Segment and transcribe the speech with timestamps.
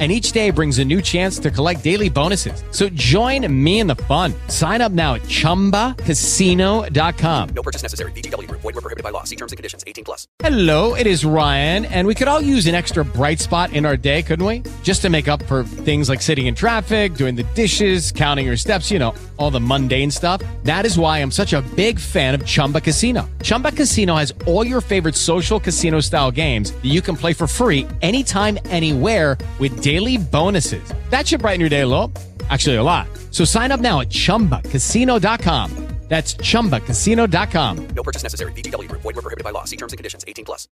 [0.00, 2.64] and each day brings a new chance to collect daily bonuses.
[2.72, 4.34] So join me in the fun.
[4.48, 7.48] Sign up now at ChumbaCasino.com.
[7.50, 8.10] No purchase necessary.
[8.10, 8.50] VGW.
[8.50, 9.22] Void were prohibited by law.
[9.22, 9.84] See terms and conditions.
[9.86, 10.26] 18 plus.
[10.40, 13.96] Hello, it is Ryan, and we could all use an extra bright spot in our
[13.96, 14.62] day, couldn't we?
[14.82, 18.56] Just to make up for things like sitting in traffic, doing the dishes, counting your
[18.56, 20.42] steps, you know, all the mundane stuff.
[20.64, 23.28] That is why I'm such a big fan of Chumba Casino.
[23.42, 27.46] Chumba Casino has all your favorite social casino style games that you can play for
[27.46, 30.82] free anytime, anywhere with daily bonuses.
[31.10, 32.10] That should brighten your day a little.
[32.48, 33.06] Actually, a lot.
[33.30, 35.70] So sign up now at ChumbaCasino.com.
[36.08, 37.86] That's ChumbaCasino.com.
[37.88, 38.52] No purchase necessary.
[38.52, 38.88] VGW.
[38.88, 39.64] Void were prohibited by law.
[39.64, 40.24] See terms and conditions.
[40.28, 40.68] 18 plus.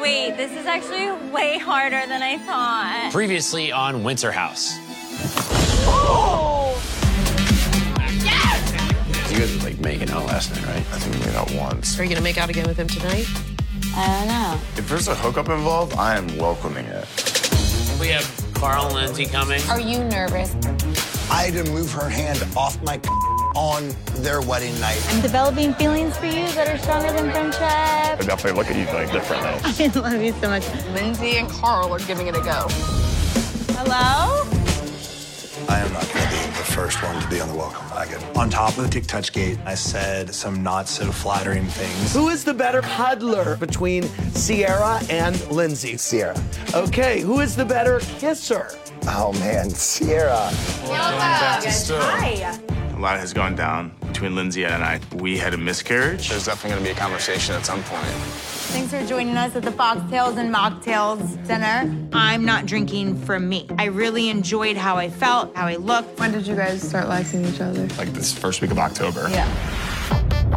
[0.00, 3.10] Wait, this is actually way harder than I thought.
[3.12, 4.74] Previously on Winter House.
[5.86, 6.74] Oh!
[8.24, 9.30] Yeah!
[9.30, 10.76] You guys were like making out last night, right?
[10.76, 11.98] I think we made out once.
[11.98, 13.26] Are you gonna make out again with him tonight?
[13.94, 14.60] I don't know.
[14.76, 17.47] If there's a hookup involved, I am welcoming it.
[18.00, 19.60] We have Carl and Lindsay coming.
[19.68, 20.54] Are you nervous?
[21.30, 23.00] I had to move her hand off my
[23.56, 25.04] on their wedding night.
[25.08, 27.60] I'm developing feelings for you that are stronger than friendship.
[27.62, 29.48] I definitely look at you like differently.
[30.06, 30.64] I love you so much.
[30.92, 32.68] Lindsay and Carl are giving it a go.
[33.74, 34.57] Hello?
[35.68, 38.22] I am not going to be the first one to be on the welcome wagon.
[38.36, 42.14] On top of the TikTok Gate, I said some not so flattering things.
[42.14, 45.98] Who is the better cuddler between Sierra and Lindsay?
[45.98, 46.40] Sierra.
[46.74, 48.70] Okay, who is the better kisser?
[49.06, 50.48] Oh man, Sierra.
[52.00, 52.77] Hi.
[52.98, 54.98] A lot has gone down between Lindsay and I.
[55.14, 56.30] We had a miscarriage.
[56.30, 58.02] There's definitely gonna be a conversation at some point.
[58.72, 61.96] Thanks for joining us at the Foxtails and Mocktails dinner.
[62.12, 63.68] I'm not drinking for me.
[63.78, 66.18] I really enjoyed how I felt, how I looked.
[66.18, 67.86] When did you guys start liking each other?
[67.98, 69.28] Like this first week of October.
[69.30, 69.46] Yeah.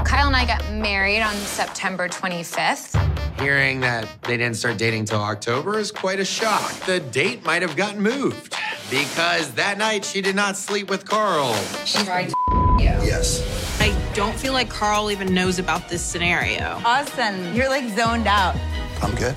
[0.03, 3.11] Kyle and I got married on September 25th.
[3.41, 6.72] Hearing that they didn't start dating till October is quite a shock.
[6.85, 8.56] The date might have gotten moved
[8.90, 11.53] because that night she did not sleep with Carl.
[11.85, 12.35] She tried to
[12.80, 13.80] Yes.
[13.81, 16.81] I don't feel like Carl even knows about this scenario.
[16.85, 18.56] Austin, you're like zoned out.
[19.01, 19.35] I'm good.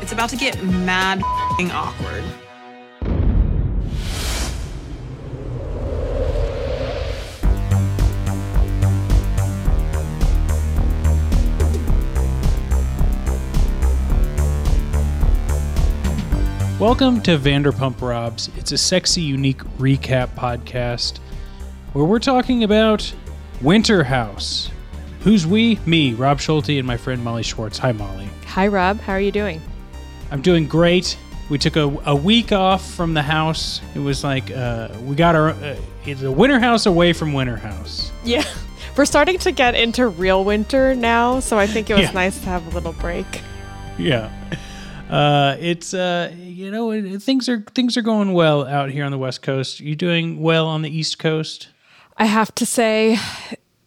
[0.00, 1.22] It's about to get mad
[1.70, 2.24] awkward.
[16.84, 18.50] Welcome to Vanderpump Robs.
[18.58, 21.16] It's a sexy, unique recap podcast
[21.94, 23.10] where we're talking about
[23.62, 24.70] Winter House.
[25.20, 25.78] Who's we?
[25.86, 27.78] Me, Rob Schulte, and my friend Molly Schwartz.
[27.78, 28.28] Hi, Molly.
[28.48, 29.00] Hi, Rob.
[29.00, 29.62] How are you doing?
[30.30, 31.16] I'm doing great.
[31.48, 33.80] We took a, a week off from the house.
[33.94, 37.56] It was like uh, we got our uh, it's a Winter House away from Winter
[37.56, 38.12] House.
[38.24, 38.44] Yeah.
[38.98, 42.12] We're starting to get into real winter now, so I think it was Yeah.
[42.12, 43.40] nice to have a little break.
[43.96, 44.30] Yeah.
[45.08, 49.18] Uh, it's uh, you know things are things are going well out here on the
[49.18, 49.80] West Coast.
[49.80, 51.68] You doing well on the East Coast?
[52.16, 53.18] I have to say,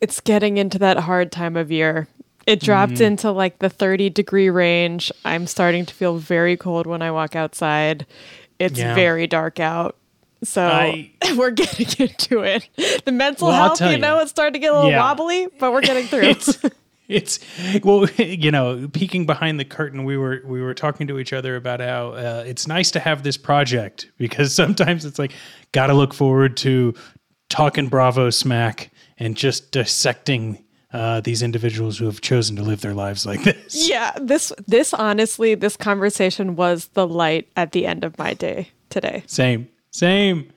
[0.02, 2.08] it's getting into that hard time of year.
[2.46, 3.04] It dropped Mm-hmm.
[3.04, 5.12] into like the 30 degree range.
[5.26, 8.06] I'm starting to feel very cold when I walk outside.
[8.60, 8.96] It's Yeah.
[8.96, 9.96] very dark out.
[10.44, 12.68] So I- we're getting into it.
[13.06, 13.98] The mental Well, health, you you.
[13.98, 15.02] know, it's starting to get a little Yeah.
[15.02, 16.24] wobbly, but we're getting through.
[16.24, 16.58] it's
[17.10, 17.40] it's
[17.84, 21.56] well you know peeking behind the curtain we were we were talking to each other
[21.56, 25.34] about how uh, it's nice to have this project because sometimes it's like
[25.72, 26.94] gotta look forward to
[27.50, 30.64] talking bravo smack and just dissecting
[30.94, 34.94] uh, these individuals who have chosen to live their lives like this yeah, this this
[34.94, 39.24] honestly, this conversation was the light at the end of my day today.
[39.28, 40.52] Same, same.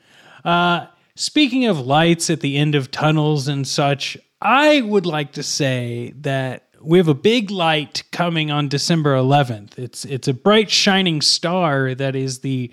[0.45, 5.43] Uh, speaking of lights at the end of tunnels and such, I would like to
[5.43, 9.79] say that we have a big light coming on December 11th.
[9.79, 12.73] It's it's a bright shining star that is the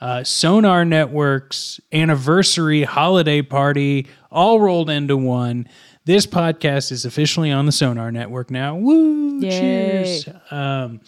[0.00, 5.68] uh, Sonar Network's anniversary holiday party, all rolled into one.
[6.04, 8.76] This podcast is officially on the Sonar Network now.
[8.76, 9.40] Woo!
[9.40, 9.50] Yay.
[9.50, 10.28] Cheers.
[10.50, 11.00] Um,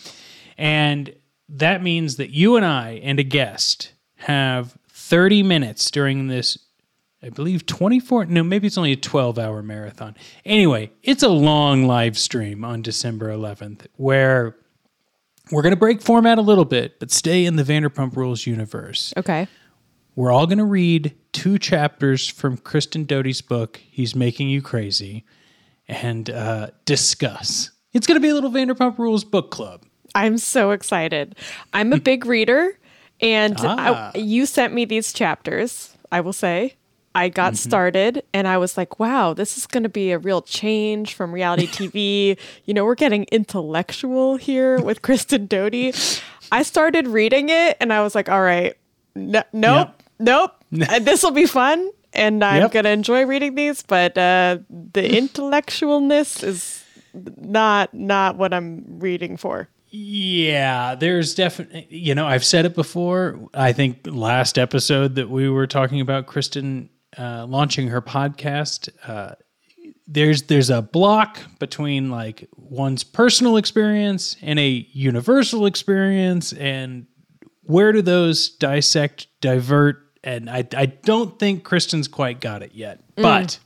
[0.57, 1.15] and
[1.51, 6.59] that means that you and I and a guest have 30 minutes during this,
[7.23, 10.17] I believe 24, no, maybe it's only a 12 hour marathon.
[10.45, 14.57] Anyway, it's a long live stream on December 11th where
[15.51, 19.13] we're going to break format a little bit, but stay in the Vanderpump Rules universe.
[19.17, 19.49] Okay.
[20.15, 25.25] We're all going to read two chapters from Kristen Doute's book, He's Making You Crazy,
[25.89, 29.85] and uh, discuss It's going to be a little Vanderpump Rules book club.
[30.15, 31.35] I'm so excited.
[31.73, 32.79] I'm a big reader,
[33.21, 34.13] and Ah.
[34.15, 36.75] I, you sent me these chapters, I will say.
[37.19, 40.41] I got started and I was like, wow, this is going to be a real
[40.41, 42.39] change from reality TV.
[42.65, 46.23] you know, we're getting intellectual here with Kristen Doute.
[46.53, 48.75] I started reading it and I was like, all right,
[49.15, 51.91] no, nope, nope, this will be fun.
[52.13, 52.73] And I'm Yep.
[52.73, 56.85] going to enjoy reading these, but uh, the intellectualness is
[57.37, 59.69] not not what I'm reading for.
[59.91, 63.39] Yeah, there's definitely, you know, I've said it before.
[63.55, 69.35] I think last episode that we were talking about Kristen uh, launching her podcast, uh,
[70.07, 77.07] there's there's a block between like one's personal experience and a universal experience, and
[77.63, 79.99] where do those dissect, divert?
[80.25, 83.23] And I I don't think Kristen's quite got it yet, Mm.
[83.23, 83.59] but.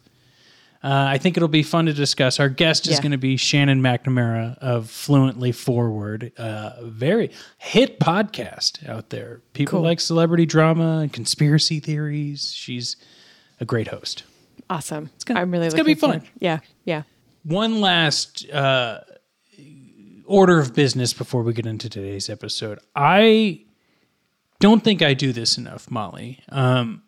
[0.85, 2.41] Uh, I think it'll be fun to discuss.
[2.41, 3.03] Our guest is Yeah.
[3.03, 9.43] going to be Shannon McNamara of Fluently Forward, uh, a very hit podcast out there.
[9.53, 9.83] People Cool.
[9.83, 12.53] like celebrity drama and conspiracy theories.
[12.53, 12.97] She's
[13.63, 14.25] a great host.
[14.69, 15.09] Awesome.
[15.15, 16.21] It's gonna, I'm really it's gonna be fun.
[16.21, 17.03] forward- Yeah, yeah.
[17.45, 19.01] One last uh,
[20.27, 22.79] order of business before we get into today's episode.
[22.97, 23.65] I
[24.61, 26.41] don't think I do this enough, Molly.
[26.49, 27.03] Um,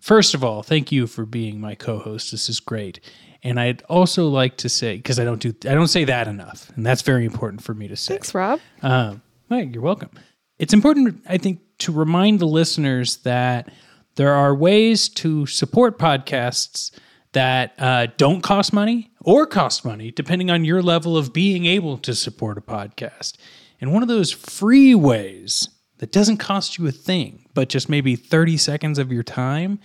[0.00, 2.30] first of all, thank you for being my co-host.
[2.30, 3.00] This is great.
[3.42, 6.70] And I'd also like to say because I don't do I don't say that enough,
[6.76, 8.14] and that's very important for me to say.
[8.14, 8.60] Thanks, Rob.
[8.82, 10.10] Um, well, you're welcome.
[10.58, 13.70] It's important, I think, to remind the listeners that
[14.16, 16.90] there are ways to support podcasts
[17.32, 21.98] that uh, don't cost money or cost money, depending on your level of being able
[21.98, 23.34] to support a podcast.
[23.80, 25.68] And one of those free ways
[25.98, 29.78] that doesn't cost you a thing, but just maybe 30 seconds of your time,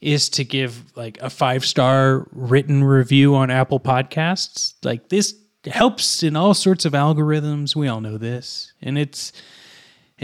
[0.00, 4.74] is to give like a five star written review on Apple Podcasts.
[4.82, 5.34] Like this
[5.66, 7.74] helps in all sorts of algorithms.
[7.74, 8.72] We all know this.
[8.82, 9.32] And it's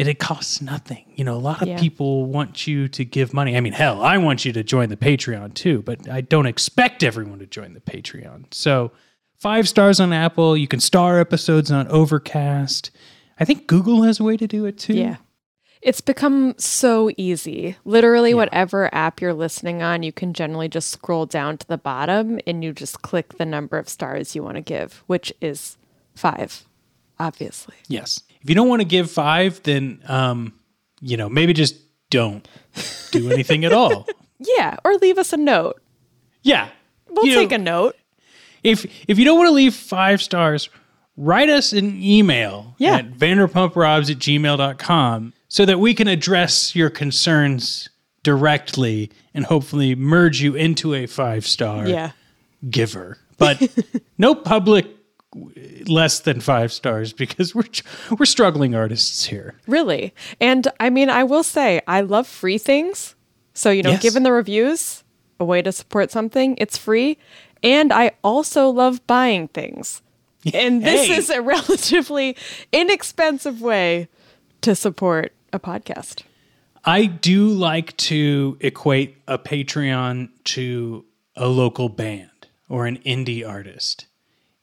[0.00, 1.04] and it costs nothing.
[1.14, 1.78] You know, a lot of Yeah.
[1.78, 3.56] people want you to give money.
[3.56, 7.02] I mean, hell, I want you to join the Patreon too, but I don't expect
[7.04, 8.52] everyone to join the Patreon.
[8.52, 8.92] So,
[9.38, 10.56] five stars on Apple.
[10.56, 12.90] You can star episodes on Overcast.
[13.38, 14.94] I think Google has a way to do it too.
[14.94, 15.16] Yeah.
[15.82, 17.76] It's become so easy.
[17.86, 22.38] Literally, whatever app you're listening on, you can generally just scroll down to the bottom
[22.46, 25.78] and you just click the number of stars you want to give, which is
[26.14, 26.66] five,
[27.20, 27.74] obviously.
[27.86, 28.22] Yes.
[28.42, 30.54] If you don't want to give five, then um,
[31.00, 31.76] you know, maybe just
[32.10, 32.48] don't
[33.12, 34.08] do anything at all.
[34.38, 34.76] Yeah.
[34.84, 35.80] Or leave us a note.
[36.42, 36.68] Yeah.
[37.08, 37.96] We'll You know, take a note.
[38.64, 40.68] if if you don't want to leave five stars,
[41.16, 42.96] write us an email Yeah.
[42.96, 47.88] at vanderpumprobs at gmail.com so that we can address your concerns
[48.22, 52.12] directly and hopefully merge you into a five star Yeah.
[52.70, 53.18] giver.
[53.38, 53.60] But
[54.18, 54.86] no public
[55.86, 57.64] less than five stars because we're
[58.18, 59.54] we're struggling artists here.
[59.66, 60.12] Really.
[60.40, 63.14] And I mean, I will say, I love free things.
[63.54, 64.02] So, you know, Yes.
[64.02, 65.04] given the reviews,
[65.38, 67.18] a way to support something, it's free.
[67.62, 70.02] And I also love buying things.
[70.54, 71.16] And this Hey.
[71.16, 72.34] is a relatively
[72.72, 74.08] inexpensive way
[74.62, 76.22] to support a podcast.
[76.84, 81.04] I do like to equate a Patreon to
[81.36, 82.30] a local band
[82.70, 84.06] or an indie artist.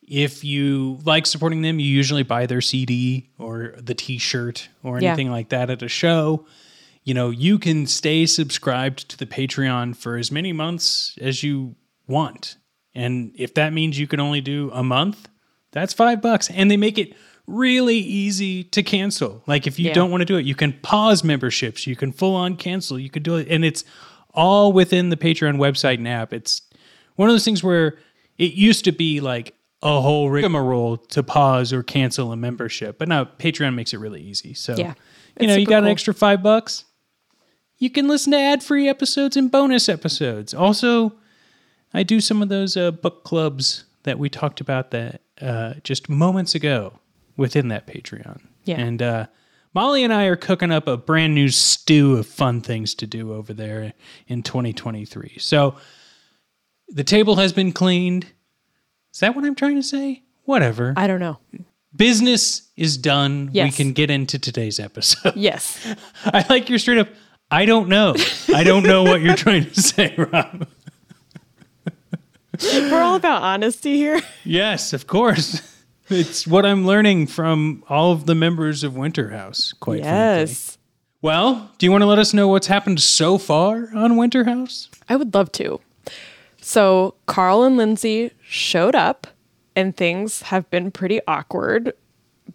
[0.08, 5.00] If you like supporting them, you usually buy their CD or the t shirt or
[5.02, 5.10] Yeah.
[5.10, 6.46] anything like that at a show.
[7.04, 11.76] You know, you can stay subscribed to the Patreon for as many months as you
[12.08, 12.56] want.
[12.96, 15.28] And if that means you can only do a month,
[15.72, 16.50] that's five bucks.
[16.50, 17.14] And they make it
[17.46, 19.44] really easy to cancel.
[19.46, 19.94] Like if you Yeah.
[19.94, 23.10] don't want to do it, you can pause memberships, you can full on cancel, you
[23.10, 23.48] could do it.
[23.50, 23.84] And it's
[24.34, 26.34] all within the Patreon website and app.
[26.34, 26.62] It's
[27.16, 27.98] one of those things where
[28.38, 29.54] it used to be like
[29.84, 32.98] a whole rigmarole to pause or cancel a membership.
[32.98, 34.54] But now Patreon makes it really easy.
[34.54, 34.94] So, Yeah.
[35.40, 36.86] you know, you got an extra five bucks.
[37.78, 40.54] You can listen to ad free episodes and bonus episodes.
[40.54, 41.14] Also,
[41.94, 46.10] I do some of those uh, book clubs that we talked about that uh, just
[46.10, 47.00] moments ago
[47.36, 48.42] within that Patreon.
[48.66, 48.80] Yeah.
[48.80, 49.28] And uh,
[49.76, 53.32] Molly and I are cooking up a brand new stew of fun things to do
[53.32, 53.94] over there
[54.28, 55.36] in 2023.
[55.40, 55.76] So
[56.90, 58.26] the table has been cleaned.
[59.18, 60.22] Is that what I'm trying to say?
[60.44, 60.94] Whatever.
[60.96, 61.40] I don't know.
[61.96, 63.50] Business is done.
[63.52, 65.34] We can get into today's episode.
[65.36, 65.96] Yes.
[66.24, 67.10] I like your straight up.
[67.50, 68.14] I don't know.
[68.54, 70.68] I don't know what you're trying to say, Rob.
[72.62, 74.22] We're all about honesty here.
[74.44, 75.64] Yes, of course.
[76.10, 80.42] It's what I'm learning from all of the members of Winter House, quite frankly.
[80.42, 80.78] yes.
[81.24, 84.90] Well, do you want to let us know what's happened so far on Winter House?
[85.10, 85.82] I would love to.
[86.68, 89.26] So Carl and Lindsay showed up
[89.74, 91.94] and things have been pretty awkward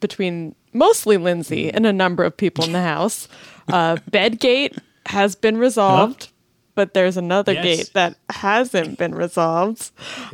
[0.00, 3.26] between mostly Lindsay and a number of people in the house.
[3.68, 4.76] Uh, Bedgate
[5.06, 6.28] has been resolved,
[6.74, 7.64] but there's another Yes.
[7.64, 9.90] gate that hasn't been resolved.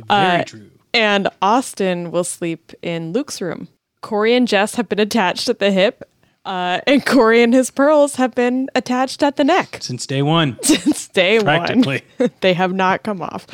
[0.09, 0.71] Very Uh, true.
[0.93, 3.69] And Austin will sleep in Luke's room.
[4.01, 6.03] Corey and Jess have been attached at the hip,
[6.45, 10.57] uh, and Corey and his pearls have been attached at the neck Since day one.
[10.63, 12.01] since day Practically.
[12.17, 12.31] one.
[12.41, 13.45] they have not come off.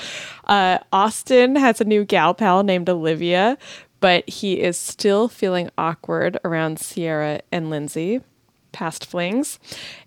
[0.46, 3.58] Uh, Austin has a new gal pal named Olivia,
[4.00, 8.22] but he is still feeling awkward around Sierra and Lindsay,
[8.72, 9.58] past flings.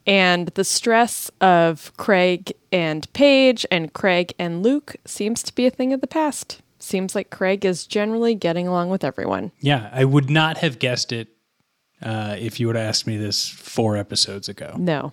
[0.07, 5.71] And the stress of Craig and Paige and Craig and Luke seems to be a
[5.71, 6.61] thing of the past.
[6.79, 9.51] Seems like Craig is generally getting along with everyone.
[9.59, 11.29] Yeah, I would not have guessed it
[12.03, 14.75] uh, if you would have asked me this four episodes ago.
[14.79, 15.13] No.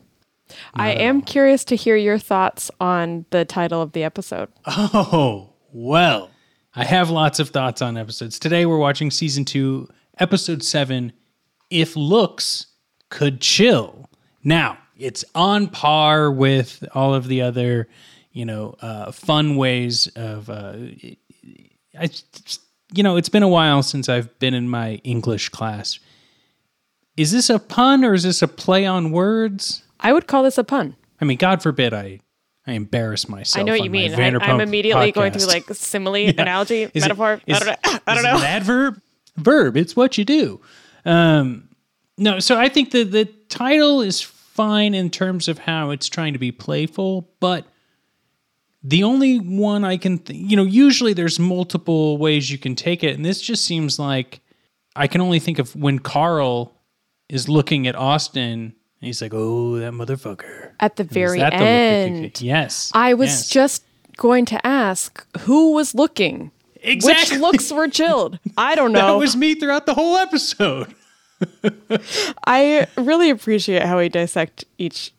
[0.74, 4.50] I am curious to hear your thoughts on the title of the episode.
[4.68, 6.30] Oh, well,
[6.75, 8.38] I have lots of thoughts on episodes.
[8.38, 9.89] Today we're watching season two,
[10.20, 11.13] episode seven
[11.70, 12.68] If Looks
[13.10, 14.10] Could Chill.
[14.44, 17.88] Now, it's on par with all of the other,
[18.32, 20.50] you know, uh, fun ways of.
[20.50, 20.74] Uh,
[22.00, 22.10] I,
[22.94, 26.00] you know, it's been a while since I've been in my English class.
[27.17, 29.84] Is this a pun or is this a play on words?
[30.00, 30.95] I would call this a pun.
[31.22, 32.19] I mean, God forbid I,
[32.67, 33.62] I embarrass myself.
[33.62, 34.13] I know what you mean.
[34.13, 35.38] I, I'm immediately going podcast.
[35.39, 37.41] through like simile, analogy, Is metaphor.
[37.48, 38.00] is- I don't know.
[38.07, 38.38] I don't it know.
[38.38, 39.01] an adverb?
[39.38, 39.77] Verb.
[39.77, 40.62] It's what you do.
[41.05, 41.69] Um,
[42.17, 46.34] no, so I think that the title is fine in terms of how it's trying
[46.34, 47.65] to be playful, but
[48.84, 53.03] the only one I can, th- you know, usually there's multiple ways you can take
[53.03, 54.39] it, and this just seems like
[54.95, 56.75] I can only think of when Carl
[57.29, 58.74] is looking at Austin.
[59.01, 62.41] And he's like, "Oh, that motherfucker." At the very that the end.
[62.41, 62.91] Yes.
[62.94, 63.50] I was yes.
[63.50, 63.84] just
[64.17, 66.51] going to ask who was looking.
[66.82, 67.38] Exactly.
[67.38, 68.39] Which looks were chilled?
[68.58, 69.13] I don't know.
[69.13, 70.94] That was me throughout the whole episode.
[72.46, 75.13] I really appreciate how we dissect each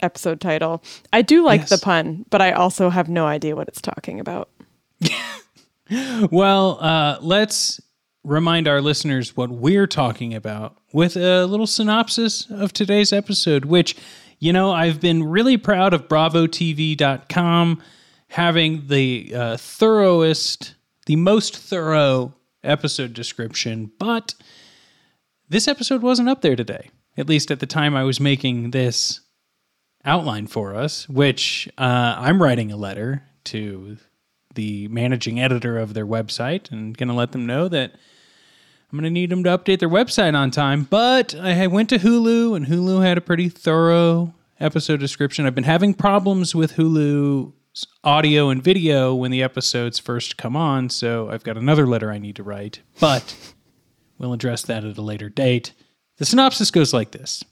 [0.00, 0.82] episode title.
[1.12, 4.48] I do like the pun, but I also have no idea what it's talking about.
[6.30, 7.80] Well, uh, let's
[8.24, 13.96] remind our listeners what we're talking about with a little synopsis of today's episode, which,
[14.38, 17.82] you know, I've been really proud of BravoTV.com
[18.28, 20.74] having the uh, thoroughest,
[21.06, 24.34] the most thorough episode description, but
[25.48, 29.20] this episode wasn't up there today, at least at the time I was making this
[30.04, 33.98] outline for us, which uh, I'm writing a letter to
[34.54, 37.92] the managing editor of their website and going to let them know that
[38.92, 40.84] I'm going to need them to update their website on time.
[40.84, 45.46] But I went to Hulu and Hulu had a pretty thorough episode description.
[45.46, 50.90] I've been having problems with Hulu's audio and video when the episodes first come on,
[50.90, 52.80] so I've got another letter I need to write.
[53.00, 53.54] But
[54.18, 55.72] we'll address that at a later date.
[56.18, 57.42] The synopsis goes like this.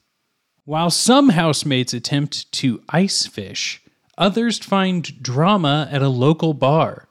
[0.67, 3.83] While some housemates attempt to ice fish,
[4.19, 7.09] others find drama at a local bar.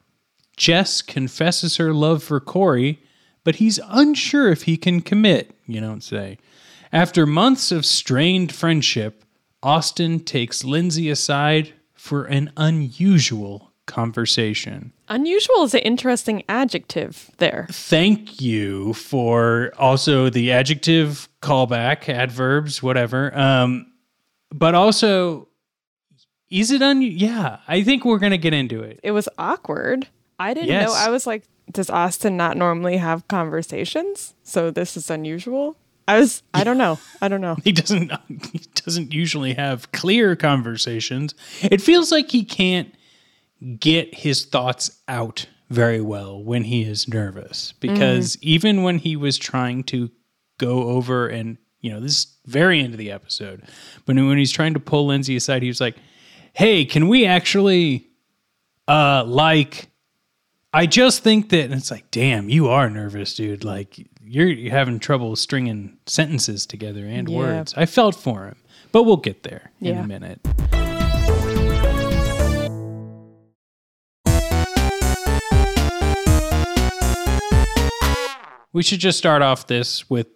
[0.55, 3.01] Jess confesses her love for Corey,
[3.43, 6.37] but he's unsure if he can commit, you don't say.
[6.91, 9.23] After months of strained friendship,
[9.61, 14.91] Austin takes Lindsay aside for an unusual conversation.
[15.07, 17.67] Unusual is an interesting adjective there.
[17.71, 23.35] Thank you for also the adjective callback, adverbs, whatever.
[23.37, 23.91] Um,
[24.51, 25.47] but also,
[26.49, 27.01] is it un?
[27.01, 28.99] Yeah, I think we're gonna get into it.
[29.03, 30.07] It was awkward.
[30.39, 30.87] I didn't Yes.
[30.87, 30.93] know.
[30.95, 34.33] I was like, does Austin not normally have conversations?
[34.43, 35.77] So this is unusual.
[36.07, 36.41] I was.
[36.53, 36.99] I don't know.
[37.21, 37.57] I don't know.
[37.63, 38.11] He doesn't.
[38.51, 41.35] He doesn't usually have clear conversations.
[41.61, 42.93] It feels like he can't
[43.79, 49.37] get his thoughts out very well when he is nervous because even when he was
[49.37, 50.09] trying to
[50.57, 53.61] go over and you know this is very end of the episode
[54.05, 55.95] but when he's trying to pull lindsay aside he was like
[56.53, 58.07] hey can we actually
[58.87, 59.88] uh like
[60.73, 64.71] i just think that and it's like damn you are nervous dude like you're, you're
[64.71, 67.37] having trouble stringing sentences together and Yeah.
[67.37, 68.57] words i felt for him
[68.91, 70.39] but we'll get there in a minute
[78.71, 80.27] we should just start off this with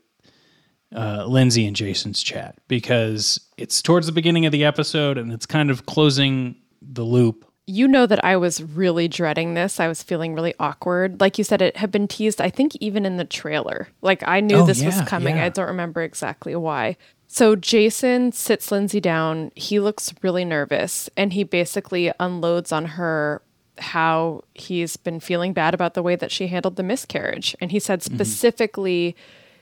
[0.96, 5.46] uh, Lindsay and Jason's chat because it's towards the beginning of the episode and it's
[5.46, 7.46] kind of closing the loop.
[7.66, 9.80] You know that I was really dreading this.
[9.80, 11.22] I was feeling really awkward.
[11.22, 13.88] Like you said, it had been teased, I think, even in the trailer.
[14.02, 15.38] Like I knew Oh, this was coming.
[15.38, 15.46] yeah.
[15.46, 16.98] I don't remember exactly why.
[17.28, 19.52] So Jason sits Lindsay down.
[19.56, 23.42] He looks really nervous and he basically unloads on her
[23.80, 27.56] how he's been feeling bad about the way that she handled the miscarriage.
[27.60, 28.14] And he said mm-hmm.
[28.14, 29.16] specifically,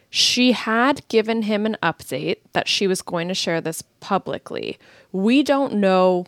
[0.10, 4.78] she had given him an update that she was going to share this publicly.
[5.14, 6.26] We don't know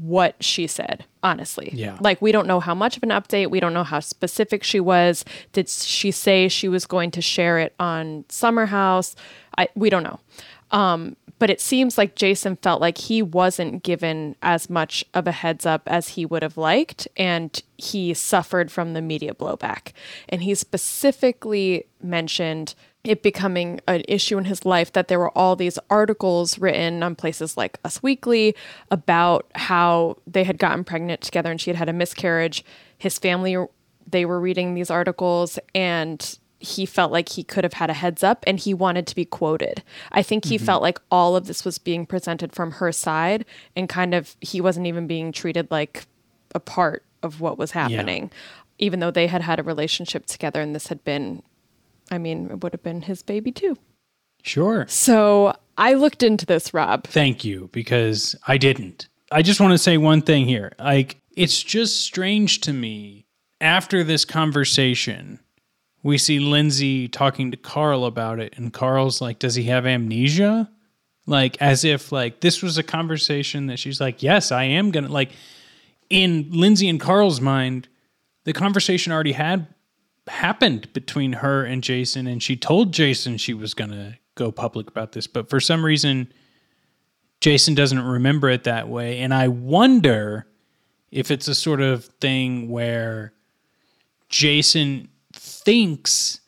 [0.00, 1.70] what she said, honestly.
[1.72, 1.98] Yeah.
[2.00, 3.50] Like, we don't know how much of an update.
[3.50, 5.24] We don't know how specific she was.
[5.52, 9.14] Did she say she was going to share it on Summer House?
[9.58, 10.20] I, we don't know.
[10.70, 15.32] Um, but it seems like Jason felt like he wasn't given as much of a
[15.32, 19.92] heads up as he would have liked, and he suffered from the media blowback.
[20.28, 25.56] And he specifically mentioned it becoming an issue in his life that there were all
[25.56, 28.54] these articles written on places like Us Weekly
[28.90, 32.62] about how they had gotten pregnant together and she had had a miscarriage.
[32.98, 33.56] His family,
[34.06, 38.22] they were reading these articles and he felt like he could have had a heads
[38.22, 39.82] up and he wanted to be quoted.
[40.12, 40.66] I think he Mhm.
[40.66, 44.60] felt like all of this was being presented from her side and kind of he
[44.60, 46.04] wasn't even being treated like
[46.54, 48.30] a part of what was happening,
[48.78, 51.42] even though they had had a relationship together and this had been,
[52.10, 53.76] I mean, it would have been his baby too.
[54.42, 54.86] Sure.
[54.88, 57.04] So I looked into this, Rob.
[57.04, 59.08] Thank you, because I didn't.
[59.30, 60.72] I just want to say one thing here.
[60.78, 63.26] Like, it's just strange to me
[63.60, 65.38] after this conversation,
[66.02, 70.70] we see Lindsay talking to Carl about it, and Carl's like, Does he have amnesia?
[71.26, 75.08] Like, as if, like, this was a conversation that she's like, Yes, I am gonna,
[75.08, 75.30] like,
[76.08, 77.88] in Lindsay and Carl's mind,
[78.44, 79.66] the conversation already had
[80.28, 85.12] happened between her and Jason, and she told Jason she was gonna go public about
[85.12, 86.32] this, but for some reason,
[87.40, 89.18] Jason doesn't remember it that way.
[89.20, 90.46] And I wonder
[91.10, 93.32] if it's a sort of thing where
[94.28, 96.40] Jason thinks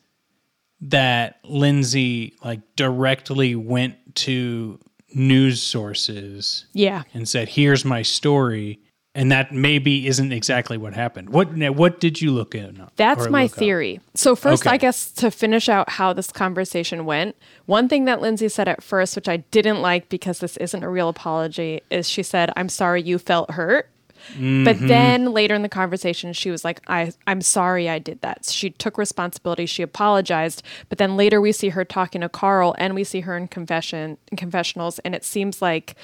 [0.80, 4.78] that Lindsay like directly went to
[5.14, 7.02] news sources Yeah.
[7.14, 8.80] and said, "Here's my story."
[9.14, 11.28] And that maybe isn't exactly what happened.
[11.30, 12.70] What now, what did you look at?
[12.96, 13.58] That's my look up?
[13.58, 14.00] theory.
[14.14, 14.74] So first, Okay.
[14.74, 18.82] I guess to finish out how this conversation went, one thing that Lindsay said at
[18.82, 22.70] first, which I didn't like because this isn't a real apology, is she said, "I'm
[22.70, 23.90] sorry you felt hurt."
[24.34, 24.88] But Mhm.
[24.88, 28.46] then later in the conversation, she was like, I, I'm sorry I did that.
[28.48, 29.66] She took responsibility.
[29.66, 30.62] She apologized.
[30.88, 34.16] But then later we see her talking to Carl and we see her in confession
[34.30, 35.00] in confessionals.
[35.00, 35.96] And it seems like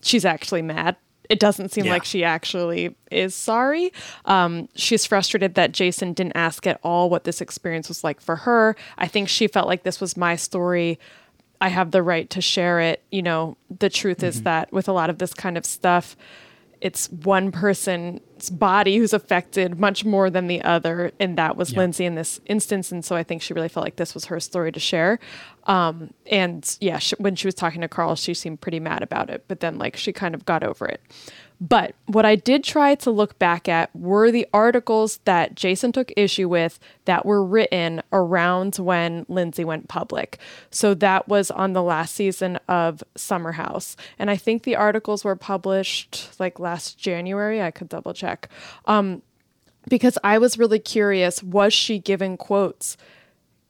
[0.00, 0.96] she's actually mad.
[1.28, 1.92] It doesn't seem Yeah.
[1.92, 3.92] like she actually is sorry.
[4.24, 8.36] Um, she's frustrated that Jason didn't ask at all what this experience was like for
[8.36, 8.76] her.
[8.98, 10.98] I think she felt like this was my story.
[11.60, 13.02] I have the right to share it.
[13.10, 14.44] You know, the truth is Mhm.
[14.44, 16.16] that with a lot of this kind of stuff,
[16.80, 21.78] it's one person's body who's affected much more than the other and that was Yeah.
[21.78, 24.38] lindsay in this instance and so i think she really felt like this was her
[24.40, 25.18] story to share
[25.64, 29.30] um, and yeah she, when she was talking to carl she seemed pretty mad about
[29.30, 31.00] it but then like she kind of got over it
[31.60, 36.12] but what I did try to look back at were the articles that Jason took
[36.16, 40.38] issue with that were written around when Lindsay went public.
[40.70, 43.96] So that was on the last season of Summer House.
[44.18, 47.62] And I think the articles were published like last January.
[47.62, 48.50] I could double check.
[48.84, 49.22] Um,
[49.88, 52.96] because I was really curious was she given quotes?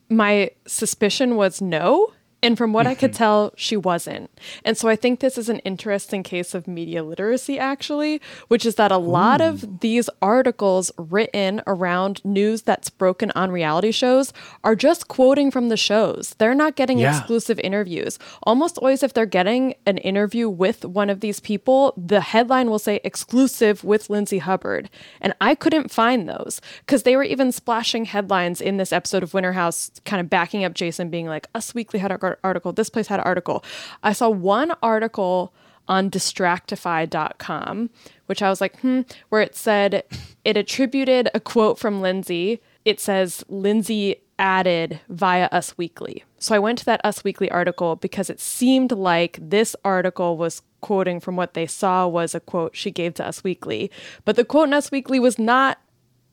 [0.08, 2.12] My suspicion was no.
[2.42, 3.18] And from what I could mm-hmm.
[3.18, 4.30] tell, she wasn't.
[4.64, 8.74] And so I think this is an interesting case of media literacy, actually, which is
[8.76, 14.76] that a lot of these articles written around news that's broken on reality shows are
[14.76, 16.34] just quoting from the shows.
[16.38, 17.16] They're not getting Yeah.
[17.16, 18.18] exclusive interviews.
[18.42, 22.78] Almost always, if they're getting an interview with one of these people, the headline will
[22.78, 24.90] say exclusive with Lindsay Hubbard.
[25.20, 29.34] And I couldn't find those because they were even splashing headlines in this episode of
[29.34, 33.06] Winter House, kind of backing up Jason, being like, Us Weekly had article, this place
[33.06, 33.64] had an article.
[34.02, 35.52] I saw one article
[35.88, 37.90] on distractify.com,
[38.26, 40.04] which I was like, hmm, where it said
[40.44, 42.60] it attributed a quote from Lindsay.
[42.84, 46.24] It says, Lindsay added via Us Weekly.
[46.38, 50.62] So I went to that Us Weekly article because it seemed like this article was
[50.80, 53.90] quoting from what they saw was a quote she gave to Us Weekly.
[54.24, 55.78] But the quote in Us Weekly was not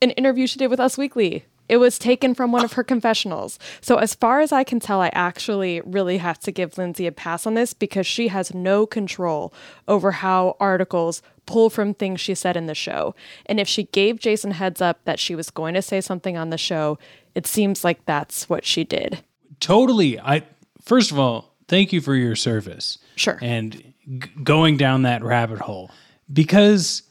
[0.01, 1.45] an interview she did with Us Weekly.
[1.73, 3.57] It was taken from one of her confessionals.
[3.81, 7.11] So, as far as I can tell, I actually really have to give Lindsay a
[7.11, 9.51] pass on this because she has no control
[9.87, 13.15] over how articles pull from things she said in the show.
[13.47, 16.51] And if she gave Jason heads up that she was going to say something on
[16.51, 16.99] the show,
[17.33, 19.23] it seems like that's what she did.
[19.59, 20.19] Totally.
[20.19, 20.43] I
[20.83, 22.99] first of all, thank you for your service.
[23.15, 23.39] Sure.
[23.41, 25.89] And g- going down that rabbit hole
[26.31, 27.01] because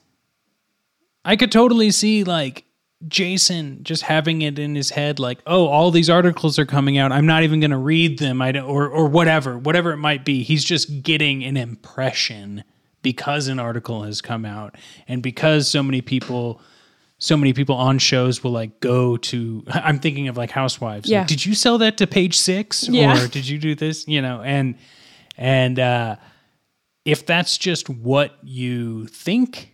[1.24, 2.64] I could totally see like
[3.08, 7.12] Jason just having it in his head like, "Oh, all these articles are coming out.
[7.12, 8.40] I'm not even going to read them.
[8.42, 10.42] I don't, or or whatever, whatever it might be.
[10.42, 12.64] He's just getting an impression
[13.02, 14.76] because an article has come out
[15.08, 16.60] and because so many people
[17.18, 21.08] so many people on shows will like go to I'm thinking of like housewives.
[21.08, 21.20] Yeah.
[21.20, 23.22] Like, did you sell that to page 6 Yeah.
[23.24, 24.76] or did you do this, you know, and
[25.36, 26.16] and uh
[27.04, 29.71] if that's just what you think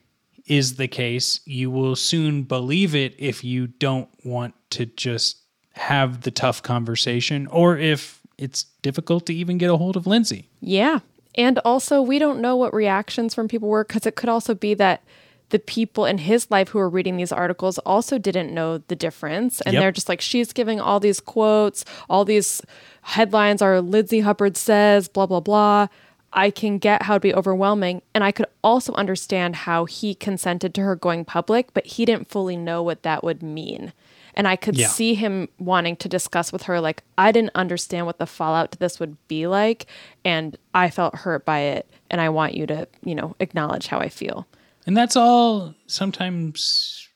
[0.49, 6.23] is the case, you will soon believe it if you don't want to just have
[6.23, 10.49] the tough conversation or if it's difficult to even get a hold of Lindsay.
[10.61, 11.01] Yeah.
[11.35, 14.75] And also, we don't know what reactions from people were because it could also be
[14.75, 15.03] that
[15.51, 19.61] the people in his life who were reading these articles also didn't know the difference.
[19.63, 19.81] And Yep.
[19.81, 22.61] they're just like, she's giving all these quotes, all these
[23.03, 25.87] headlines are Lindsay Hubbard says, blah, blah, blah.
[26.33, 28.03] I can get how it'd be overwhelming.
[28.14, 32.29] And I could also understand how he consented to her going public, but he didn't
[32.29, 33.93] fully know what that would mean.
[34.35, 34.88] And I could Yeah.
[34.88, 38.79] see him wanting to discuss with her, like, I didn't understand what the fallout to
[38.79, 39.87] this would be like.
[40.25, 41.91] And I felt hurt by it.
[42.11, 44.47] And I want you to, you know, acknowledge how I feel.
[44.87, 47.09] And that's all sometimes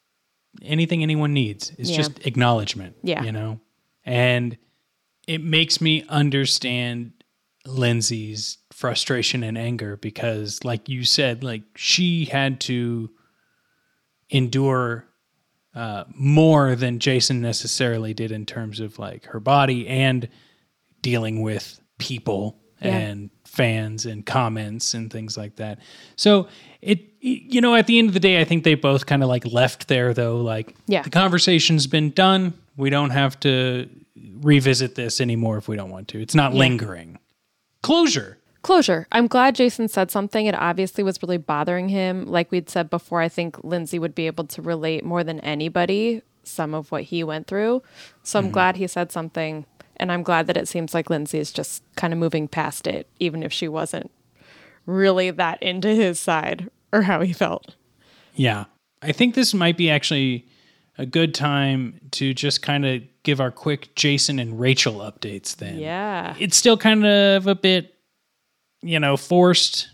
[0.62, 1.96] anything anyone needs is Yeah.
[1.98, 2.96] just acknowledgement.
[3.02, 3.22] Yeah.
[3.22, 3.60] You know?
[4.04, 4.56] And
[5.28, 7.12] it makes me understand
[7.66, 13.10] Lindsay's frustration and anger because, like you said, like she had to
[14.30, 15.04] endure
[15.74, 20.28] uh, more than Jason necessarily did in terms of like her body and
[21.00, 22.96] dealing with people Yeah.
[22.96, 25.78] and fans and comments and things like that.
[26.16, 26.48] So
[26.80, 29.28] it, you know, at the end of the day, I think they both kind of
[29.28, 30.38] like left there though.
[30.38, 31.02] Like, Yeah.
[31.02, 32.54] the conversation's been done.
[32.76, 33.88] We don't have to
[34.40, 36.20] revisit this anymore if we don't want to.
[36.20, 36.58] It's not Yeah.
[36.58, 37.18] lingering.
[37.82, 38.38] Closure.
[38.62, 39.08] Closure.
[39.10, 40.46] I'm glad Jason said something.
[40.46, 42.26] It obviously was really bothering him.
[42.26, 46.22] Like we'd said before, I think Lindsay would be able to relate more than anybody
[46.44, 47.82] some of what he went through.
[48.22, 48.52] So I'm mm-hmm.
[48.52, 49.66] glad he said something.
[49.96, 53.08] And I'm glad that it seems like Lindsay is just kind of moving past it,
[53.18, 54.10] even if she wasn't
[54.86, 57.76] really that into his side or how he felt.
[58.34, 58.64] Yeah.
[59.00, 60.46] I think this might be actually
[60.98, 65.78] a good time to just kind of give our quick Jason and Rachel updates then.
[65.78, 66.34] Yeah.
[66.38, 67.94] It's still kind of a bit,
[68.82, 69.88] you know, forced,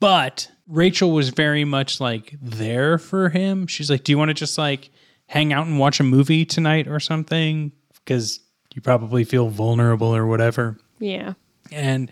[0.00, 3.66] but Rachel was very much like there for him.
[3.66, 4.90] She's like, Do you want to just like
[5.26, 7.72] hang out and watch a movie tonight or something?
[7.94, 8.40] Because
[8.74, 10.78] you probably feel vulnerable or whatever.
[10.98, 11.34] Yeah.
[11.70, 12.10] And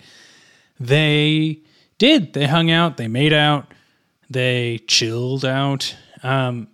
[0.78, 1.60] they
[1.98, 2.32] did.
[2.32, 3.72] They hung out, they made out,
[4.30, 6.68] they chilled out um,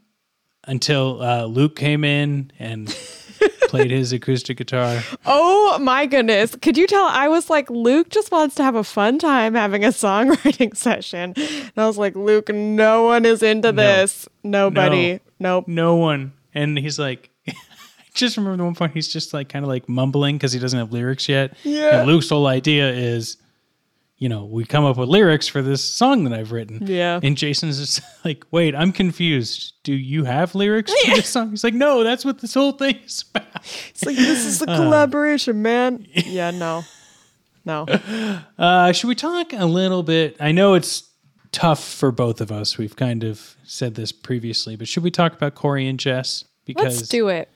[0.65, 2.89] until uh, Luke came in and
[3.69, 5.03] played his acoustic guitar.
[5.27, 6.57] Oh my goodness.
[6.57, 7.07] Could you tell?
[7.07, 11.35] I was like, Luke just wants to have a fun time having a songwriting session.
[11.37, 14.29] And I was like, Luke, no one is into this.
[14.43, 15.15] Nobody.
[15.15, 15.19] No.
[15.41, 15.69] Nope.
[15.69, 16.33] No one.
[16.55, 17.53] And he's like, I
[18.15, 20.79] just remember the one point he's just like kind of like mumbling because he doesn't
[20.79, 21.57] have lyrics yet.
[21.63, 22.01] Yeah.
[22.01, 23.37] And Luke's whole idea is,
[24.19, 26.87] you know, we come up with lyrics for this song that I've written.
[26.87, 27.21] Yeah.
[27.23, 29.75] And Jason's just like, wait, I'm confused.
[29.85, 31.51] Do you have lyrics for this song?
[31.51, 33.47] He's like, no, that's what this whole thing is about.
[33.91, 36.07] It's like, this is a collaboration, man.
[36.15, 36.83] Yeah, no.
[37.65, 37.87] No.
[38.59, 40.37] Uh, should we talk a little bit?
[40.41, 41.09] I know it's
[41.53, 42.77] tough for both of us.
[42.79, 46.45] We've kind of said this previously, but should we talk about Corey and Jess?
[46.65, 47.49] Because Let's do it.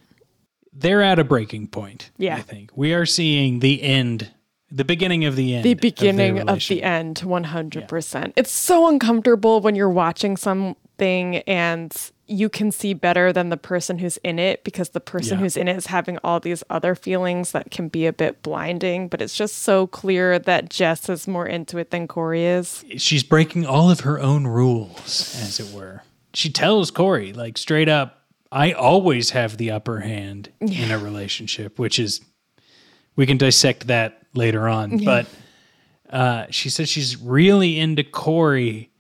[0.72, 2.10] they're at a breaking point.
[2.18, 2.36] Yeah.
[2.36, 4.30] I think we are seeing the end,
[4.74, 5.64] the beginning of the end.
[5.64, 6.76] The beginning of, relation.
[6.76, 8.32] the end, 100%.
[8.36, 11.94] It's so uncomfortable when you're watching something and
[12.26, 15.42] you can see better than the person who's in it because the person Yeah.
[15.42, 19.08] who's in it is having all these other feelings that can be a bit blinding.
[19.08, 22.84] But it's just so clear that Jess is more into it than Corey is.
[22.96, 26.02] She's breaking all of her own rules, as it were.
[26.32, 31.78] She tells Corey, like straight up, I always have the upper hand in a relationship,
[31.78, 32.20] which is,
[33.16, 34.98] we can dissect that later on.
[34.98, 35.04] Yeah.
[35.04, 38.90] But uh, she says she's really into Corey,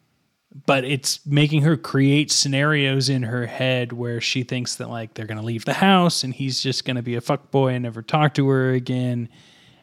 [0.66, 5.26] but it's making her create scenarios in her head where she thinks that like they're
[5.26, 7.82] going to leave the house and he's just going to be a fuck boy and
[7.82, 9.28] never talk to her again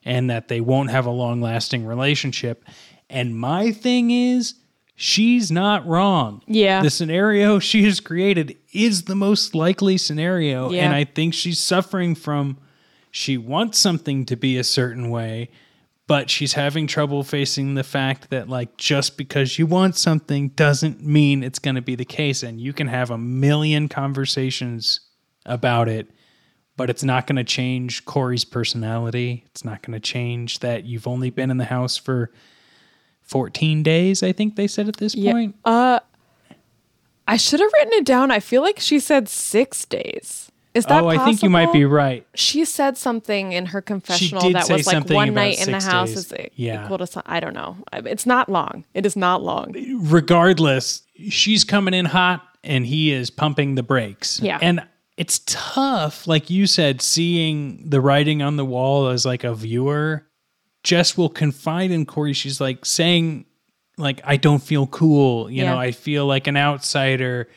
[0.04, 2.66] and that they won't have a long lasting relationship.
[3.10, 4.56] And my thing is,
[4.96, 6.42] she's not wrong.
[6.48, 6.82] Yeah.
[6.82, 10.72] The scenario she has created is the most likely scenario.
[10.72, 10.86] Yeah.
[10.86, 12.58] And I think she's suffering from
[13.12, 15.50] she wants something to be a certain way,
[16.08, 21.04] but she's having trouble facing the fact that, like, just because you want something doesn't
[21.06, 22.42] mean it's going to be the case.
[22.42, 25.02] And you can have a million conversations
[25.46, 26.10] about it,
[26.78, 29.44] but it's not going to change Corey's personality.
[29.48, 32.32] It's not going to change that you've only been in the house for
[33.30, 35.56] 14 days, I think they said at this point.
[35.64, 36.00] Uh,
[37.28, 38.32] I should have written it down.
[38.32, 40.52] I feel like she said six days.
[40.80, 42.26] Is that oh, I think you might be right.
[42.36, 46.32] She said something in her confessional that was like one night in the house days.
[46.32, 46.84] is Yeah.
[46.86, 47.78] equal to some, I don't know.
[47.94, 48.86] It's not long.
[48.94, 49.74] It is not long.
[50.10, 54.40] regardless, she's coming in hot and he is pumping the brakes.
[54.42, 54.58] Yeah.
[54.62, 54.82] And
[55.18, 60.26] it's tough, like you said, seeing the writing on the wall as like a viewer.
[60.84, 62.32] Jess will confide in Corey.
[62.34, 63.46] She's like saying,
[63.98, 65.50] like, I don't feel cool.
[65.52, 65.72] You Yeah.
[65.74, 67.50] know, I feel like an outsider.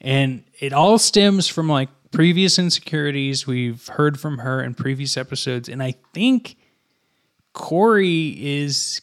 [0.00, 5.68] And it all stems from like previous insecurities we've heard from her in previous episodes.
[5.68, 6.56] And I think
[7.52, 9.02] Corey is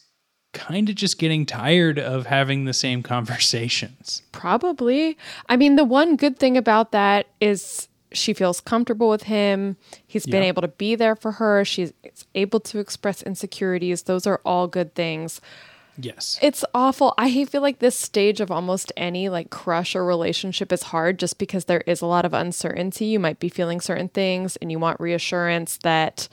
[0.52, 4.22] kind of just getting tired of having the same conversations.
[4.32, 5.16] Probably.
[5.48, 9.76] I mean, the one good thing about that is she feels comfortable with him.
[10.06, 10.48] He's been Yeah.
[10.48, 11.64] able to be there for her.
[11.64, 11.92] She's
[12.34, 14.02] able to express insecurities.
[14.04, 15.40] Those are all good things.
[15.96, 16.38] Yes.
[16.42, 17.14] It's awful.
[17.16, 21.38] I feel like this stage of almost any like crush or relationship is hard just
[21.38, 23.06] because there is a lot of uncertainty.
[23.06, 26.28] You might be feeling certain things and you want reassurance that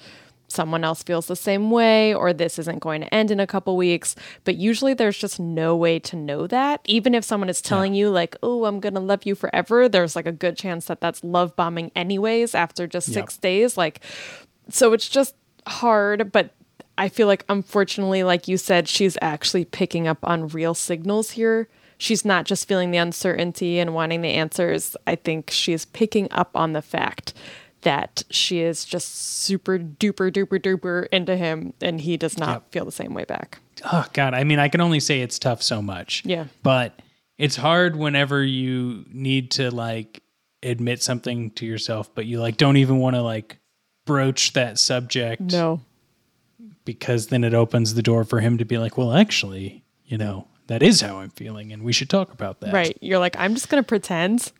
[0.48, 3.78] someone else feels the same way or this isn't going to end in a couple
[3.78, 4.16] weeks.
[4.44, 6.82] But usually there's just no way to know that.
[6.86, 10.16] Even if someone is telling you, like, oh, I'm going to love you forever, there's
[10.16, 13.14] like a good chance that that's love bombing, anyways, after just Yep.
[13.14, 13.78] six days.
[13.78, 14.02] Like,
[14.70, 15.36] so it's just
[15.68, 16.32] hard.
[16.34, 16.50] But
[16.98, 21.68] I feel like, unfortunately, like you said, she's actually picking up on real signals here.
[21.98, 24.96] She's not just feeling the uncertainty and wanting the answers.
[25.06, 27.34] I think she's picking up on the fact
[27.82, 32.86] that she is just super duper duper duper into him and he does not feel
[32.86, 33.60] the same way back.
[33.92, 34.34] Oh God.
[34.34, 36.24] I mean, I can only say it's tough so much.
[36.26, 36.46] Yeah.
[36.64, 37.00] But
[37.38, 40.22] it's hard whenever you need to like
[40.62, 43.58] admit something to yourself, but you like don't even want to like
[44.06, 45.42] broach that subject.
[45.42, 45.82] No.
[46.86, 50.48] Because then it opens the door for him to be like, well, actually, you know,
[50.68, 52.74] that is how I'm feeling, and we should talk about that.
[52.74, 52.98] Right.
[53.02, 54.52] You're like, I'm just going to pretend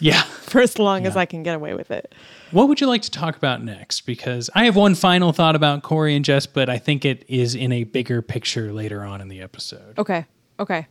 [0.00, 0.22] Yeah.
[0.22, 2.12] for as long as I can get away with it.
[2.50, 4.00] What would you like to talk about next?
[4.02, 7.54] Because I have one final thought about Corey and Jess, but I think it is
[7.54, 9.96] in a bigger picture later on in the episode.
[9.98, 10.26] Okay.
[10.58, 10.86] Okay.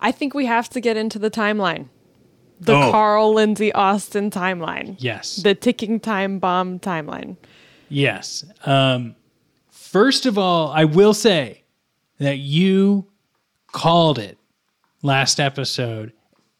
[0.00, 1.88] I think we have to get into the timeline.
[2.60, 2.90] The Oh.
[2.90, 4.96] Carl Lindsay Austin timeline.
[4.98, 5.36] Yes.
[5.36, 7.36] The ticking time bomb timeline.
[7.88, 8.44] Yes.
[8.66, 9.14] Um,
[9.88, 11.62] first of all, I will say
[12.18, 13.06] that you
[13.72, 14.38] called it
[15.02, 16.12] last episode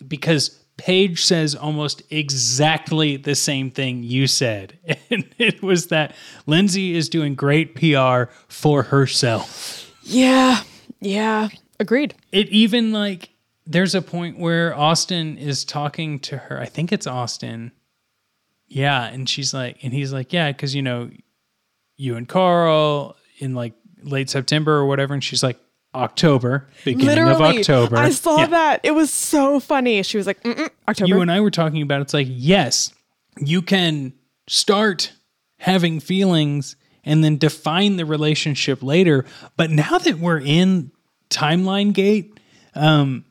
[0.07, 4.79] because Paige says almost exactly the same thing you said.
[5.11, 6.14] And it was that
[6.47, 9.91] Lindsay is doing great PR for herself.
[10.03, 10.61] Yeah.
[11.01, 11.49] Yeah.
[11.81, 12.14] Agreed.
[12.31, 13.31] It even like
[13.67, 16.61] there's a point where Austin is talking to her.
[16.61, 17.73] I think it's Austin.
[18.67, 21.11] Yeah, and she's like and he's like, "Yeah, cuz you know,
[21.97, 23.72] you and Carl in like
[24.03, 25.59] late September or whatever." And she's like,
[25.94, 27.33] "October, beginning Literally.
[27.33, 28.46] of October." I saw Yeah.
[28.46, 28.81] that.
[28.83, 30.03] It was so funny.
[30.03, 30.38] She was like,
[30.88, 31.09] October.
[31.09, 32.92] You and I were talking about it's like, yes,
[33.40, 34.12] you can
[34.48, 35.12] start
[35.59, 39.24] having feelings and then define the relationship later.
[39.57, 40.90] But now that we're in
[41.31, 42.38] timeline gate,
[42.74, 43.24] um,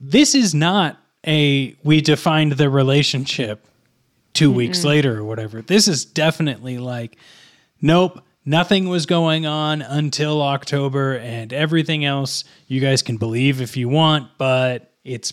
[0.00, 3.64] this is not a we defined the relationship
[4.34, 4.84] 2 weeks Mm-mm.
[4.86, 5.62] later or whatever.
[5.62, 7.16] This is definitely like,
[7.80, 13.76] nope, nothing was going on until October, and everything else you guys can believe if
[13.76, 15.32] you want, but it's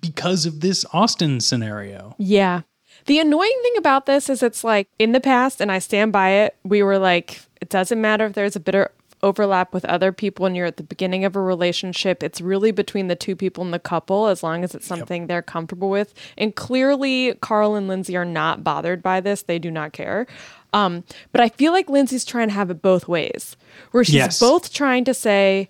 [0.00, 2.14] because of this Austin scenario.
[2.18, 2.62] Yeah.
[3.06, 6.30] The annoying thing about this is it's like in the past, and I stand by
[6.30, 8.88] it, we were like, it doesn't matter if there's a bit of
[9.22, 12.22] overlap with other people and you're at the beginning of a relationship.
[12.22, 15.42] It's really between the two people in the couple as long as it's something they're
[15.42, 16.14] comfortable with.
[16.36, 19.42] And clearly, Carl and Lindsay are not bothered by this.
[19.42, 20.26] They do not care.
[20.76, 23.56] Um, but I feel like Lindsay's trying to have it both ways,
[23.92, 24.38] where she's Yes.
[24.38, 25.68] both trying to say,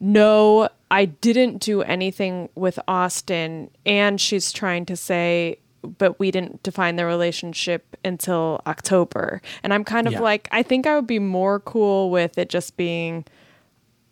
[0.00, 3.70] no, I didn't do anything with Austin.
[3.84, 5.58] And she's trying to say,
[5.98, 9.42] but we didn't define the relationship until October.
[9.62, 10.20] And I'm kind of Yeah.
[10.20, 13.24] like, I think I would be more cool with it just being,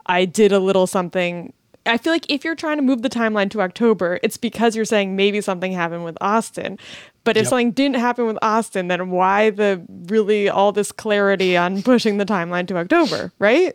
[0.05, 1.53] I did a little something.
[1.87, 4.85] I feel like if you're trying to move the timeline to October, it's because you're
[4.85, 6.79] saying maybe something happened with Austin.
[7.25, 7.49] But if Yep.
[7.51, 12.25] something didn't happen with Austin, then why the really all this clarity on pushing the
[12.27, 13.75] timeline to October, right?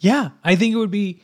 [0.00, 1.20] Yeah, I think it would be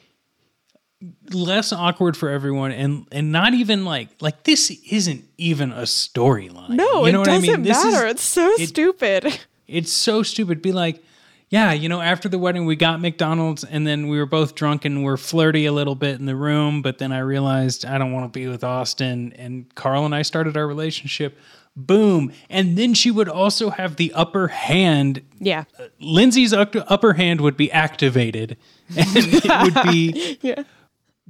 [1.31, 6.71] less awkward for everyone and and not even like like this isn't even a storyline.
[6.71, 7.63] No, you know it what doesn't mean?
[7.63, 8.07] This is- matter.
[8.07, 9.39] it's so it- stupid.
[9.69, 10.63] It's so stupid.
[10.63, 11.03] Be like,
[11.49, 14.85] yeah, you know, after the wedding, we got McDonald's and then we were both drunk
[14.85, 16.83] and we're flirty a little bit in the room.
[16.83, 19.33] But then I realized I don't want to be with Austin.
[19.35, 21.39] And Carl and I started our relationship.
[21.77, 22.33] Boom.
[22.51, 25.23] And then she would also have the upper hand.
[25.39, 25.65] Yeah.
[25.79, 28.57] Uh, Lindsay's upper hand would be activated.
[28.97, 30.39] And it would be.
[30.43, 30.63] yeah.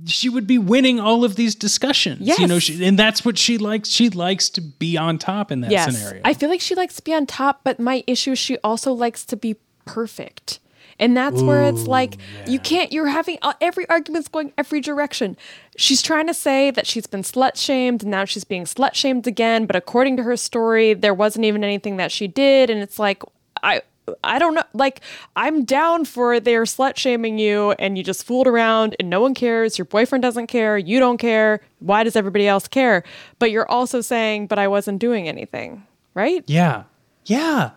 [0.05, 2.20] She would be winning all of these discussions.
[2.38, 3.88] You know, she, and that's what she likes.
[3.88, 5.96] She likes to be on top in that yes.
[5.96, 6.20] scenario.
[6.22, 8.92] I feel like she likes to be on top, but my issue is she also
[8.92, 10.61] likes to be perfect.
[10.99, 15.37] And that's where it's like you can't you're having uh, every argument's going every direction.
[15.77, 19.27] She's trying to say that she's been slut shamed and now she's being slut shamed
[19.27, 22.99] again, but according to her story there wasn't even anything that she did and it's
[22.99, 23.22] like
[23.62, 23.83] I
[24.22, 24.62] I don't know.
[24.72, 25.01] Like,
[25.35, 29.35] I'm down for they're slut shaming you and you just fooled around and no one
[29.35, 29.79] cares.
[29.79, 30.79] Your boyfriend doesn't care.
[30.79, 31.61] You don't care.
[31.81, 33.03] Why does everybody else care?
[33.38, 36.44] But you're also saying, but I wasn't doing anything, right?
[36.46, 36.85] Yeah.
[37.25, 37.70] Yeah.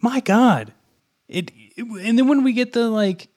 [0.00, 0.72] My God.
[1.30, 3.28] It, it and then when we get the like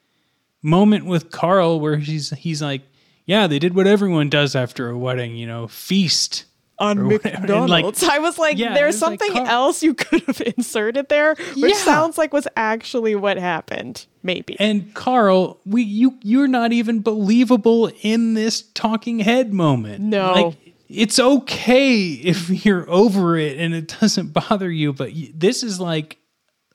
[0.62, 2.82] moment with Carl where he's he's like,
[3.26, 6.44] Yeah, they did what everyone does after a wedding, you know, feast.
[6.78, 6.98] On.
[6.98, 8.02] And, like, McDonald's.
[8.02, 11.72] I was like, Yeah, there's like, something Carl- else you could have inserted there, which
[11.72, 11.78] Yeah.
[11.78, 14.06] sounds like was actually what happened.
[14.24, 14.56] Maybe.
[14.58, 20.00] And Carl, we you you're not even believable in this talking head moment.
[20.02, 20.32] No.
[20.32, 20.56] Like
[20.88, 26.18] it's okay if you're over it and it doesn't bother you, but this is like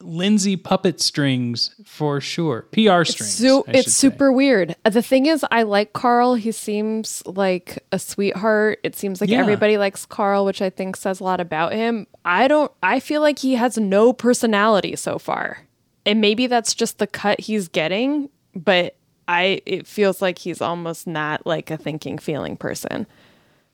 [0.02, 2.64] Lindsay puppet strings for sure.
[2.72, 3.42] PR strings.
[3.68, 4.10] It's say.
[4.10, 4.76] super weird.
[4.86, 6.36] Uh, The thing is, I like Carl.
[6.36, 8.80] He seems like a sweetheart.
[8.84, 9.40] It seems like Yeah.
[9.40, 12.08] everybody likes Carl, which I think says a lot about him.
[12.24, 12.72] I don't.
[12.82, 15.66] I feel like he has no personality so far,
[16.06, 18.30] and maybe that's just the cut he's getting.
[18.56, 18.96] But
[19.28, 23.06] I, it feels like he's almost not like a thinking, feeling person.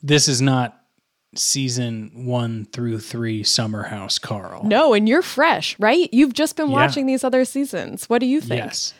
[0.03, 0.81] This is not
[1.37, 4.63] season one through three Summer House Carl.
[4.63, 6.09] No, and you're fresh, right?
[6.13, 6.73] You've just been Yeah.
[6.73, 8.05] watching these other seasons.
[8.09, 8.63] What do you think?
[8.63, 8.93] Yes.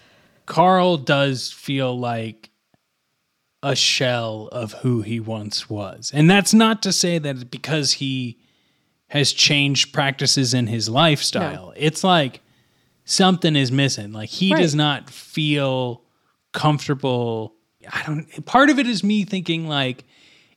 [0.46, 2.50] Carl does feel like
[3.64, 6.12] a shell of who he once was.
[6.14, 8.38] And that's not to say that because he
[9.08, 11.74] has changed practices in his lifestyle.
[11.76, 12.42] It's like
[13.06, 14.12] something is missing.
[14.12, 14.62] Like he Right.
[14.62, 16.04] does not feel
[16.54, 17.56] comfortable.
[17.92, 20.06] I don't part of it is me thinking like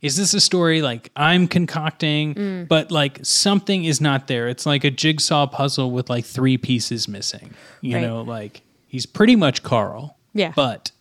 [0.01, 2.69] is this a story like I'm concocting Mm.
[2.69, 4.49] but like something is not there.
[4.49, 7.55] It's like a jigsaw puzzle with like three pieces missing.
[7.81, 8.03] You Right.
[8.03, 10.17] know, like he's pretty much Carl.
[10.35, 10.53] Yeah.
[10.55, 10.93] But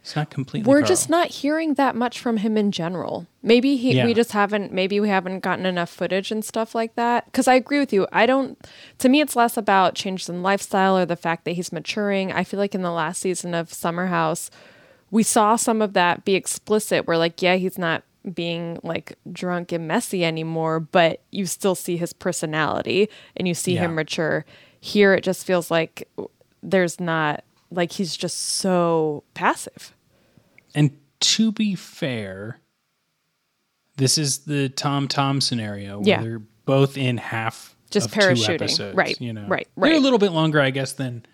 [0.00, 0.88] it's not completely We're Carl.
[0.88, 3.26] just not hearing that much from him in general.
[3.42, 4.06] Maybe he Yeah.
[4.06, 7.30] we just haven't maybe we haven't gotten enough footage and stuff like that.
[7.32, 8.06] Cuz I agree with you.
[8.12, 8.56] I don't
[8.98, 12.32] to me it's less about changes in lifestyle or the fact that he's maturing.
[12.32, 14.50] I feel like in the last season of Summer House
[15.10, 18.02] we saw some of that be explicit where like yeah, he's not
[18.34, 23.76] being like drunk and messy anymore, but you still see his personality and you see
[23.76, 24.44] him mature.
[24.80, 26.08] Here it just feels like
[26.62, 29.94] there's not like he's just so passive.
[30.74, 32.60] And to be fair,
[33.96, 36.22] this is the Tom Tom scenario where Yeah.
[36.22, 38.54] they're both in half Just parachuting.
[38.54, 41.24] episodes, Right, You know, right, They're a little bit longer, I guess, than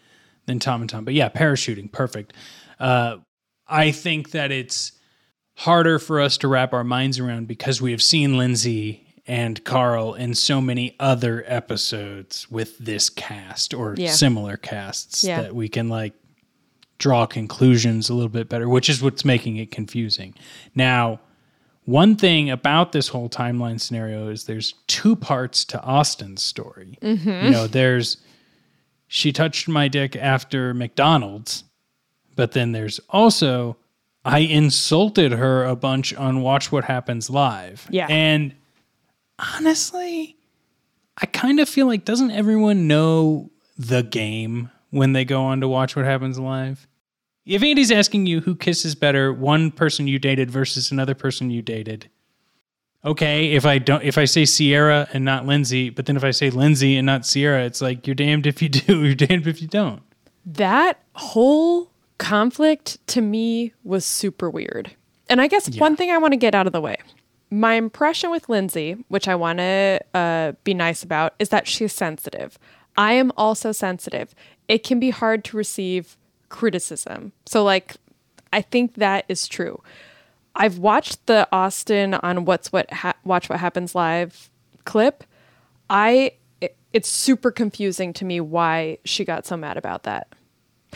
[0.47, 1.05] than Tom and Tom.
[1.05, 2.33] But yeah, parachuting, perfect.
[2.79, 3.17] Uh,
[3.67, 4.93] I think that it's
[5.57, 10.15] harder for us to wrap our minds around because we have seen Lindsay and Carl
[10.15, 14.11] in so many other episodes with this cast or Yeah.
[14.11, 15.43] similar casts Yeah.
[15.43, 16.13] that we can like
[16.99, 20.35] draw conclusions a little bit better, which is what's making it confusing.
[20.75, 21.21] Now,
[21.85, 26.99] one thing about this whole timeline scenario is there's two parts to Austen's story.
[27.03, 27.45] Mhm.
[27.45, 28.19] You know, there's
[29.07, 31.65] she touched my dick after McDonald's,
[32.37, 33.77] but then there's also
[34.25, 37.87] I insulted her a bunch on Watch What Happens Live.
[37.91, 38.07] Yeah.
[38.09, 38.55] And
[39.39, 40.37] honestly,
[41.19, 45.69] I kind of feel like doesn't everyone know the game when they go on to
[45.69, 46.87] watch what happens live?
[47.45, 51.61] If Andy's asking you who kisses better, one person you dated versus another person you
[51.61, 52.09] dated.
[53.05, 56.31] Okay, if I don't if I say Ciara and not Lindsay, but then if I
[56.31, 59.61] say Lindsay and not Ciara, it's like you're damned if you do, you're damned if
[59.61, 60.03] you don't.
[60.47, 64.93] that whole conflict to me was super weird.
[65.29, 66.97] And I guess one thing I want to get out of the way
[67.51, 71.93] my impression with Lindsay, which I want to uh, be nice about, is that she's
[71.93, 72.59] sensitive.
[72.97, 74.35] I am also sensitive.
[74.67, 76.17] It can be hard to receive
[76.49, 77.33] criticism.
[77.47, 77.95] So, like,
[78.53, 79.81] I think that is true.
[80.57, 84.51] I've watched the Austen on What's What ha- Watch What Happens Live
[84.85, 85.23] clip.
[85.89, 90.29] I it- it's super confusing to me why she got so mad about that.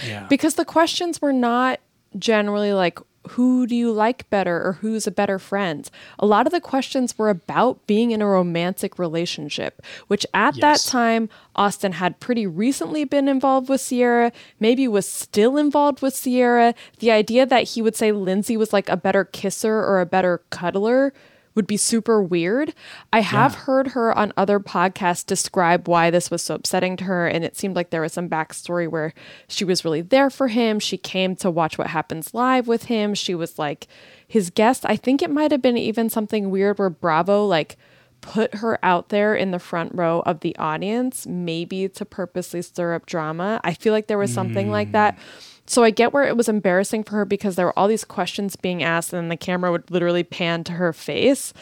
[0.06, 0.26] Yeah.
[0.28, 1.80] Because the questions were not
[2.18, 2.98] generally like,
[3.32, 5.90] who do you like better or who's a better friend?
[6.18, 10.62] A lot of the questions were about being in a romantic relationship, which at Yes.
[10.86, 16.18] that time, Austen had pretty recently been involved with Ciara, maybe was still involved with
[16.18, 16.74] Ciara.
[17.00, 20.40] The idea that he would say Lindsay was like a better kisser or a better
[20.48, 21.12] cuddler
[21.54, 22.74] would be super weird.
[23.12, 27.26] I have heard her on other podcasts describe why this was so upsetting to her,
[27.26, 29.12] and it seemed like there was some backstory where
[29.48, 30.78] she was really there for him.
[30.78, 33.14] She came to watch what happens live with him.
[33.14, 33.86] She was like
[34.26, 34.84] his guest.
[34.86, 37.76] I think it might have been even something weird where Bravo like
[38.20, 42.94] put her out there in the front row of the audience, maybe to purposely stir
[42.94, 43.60] up drama.
[43.64, 45.16] I feel like there was something like that.
[45.16, 45.20] Mm.
[45.68, 48.56] So I get where it was embarrassing for her because there were all these questions
[48.56, 51.52] being asked and then the camera would literally pan to her face.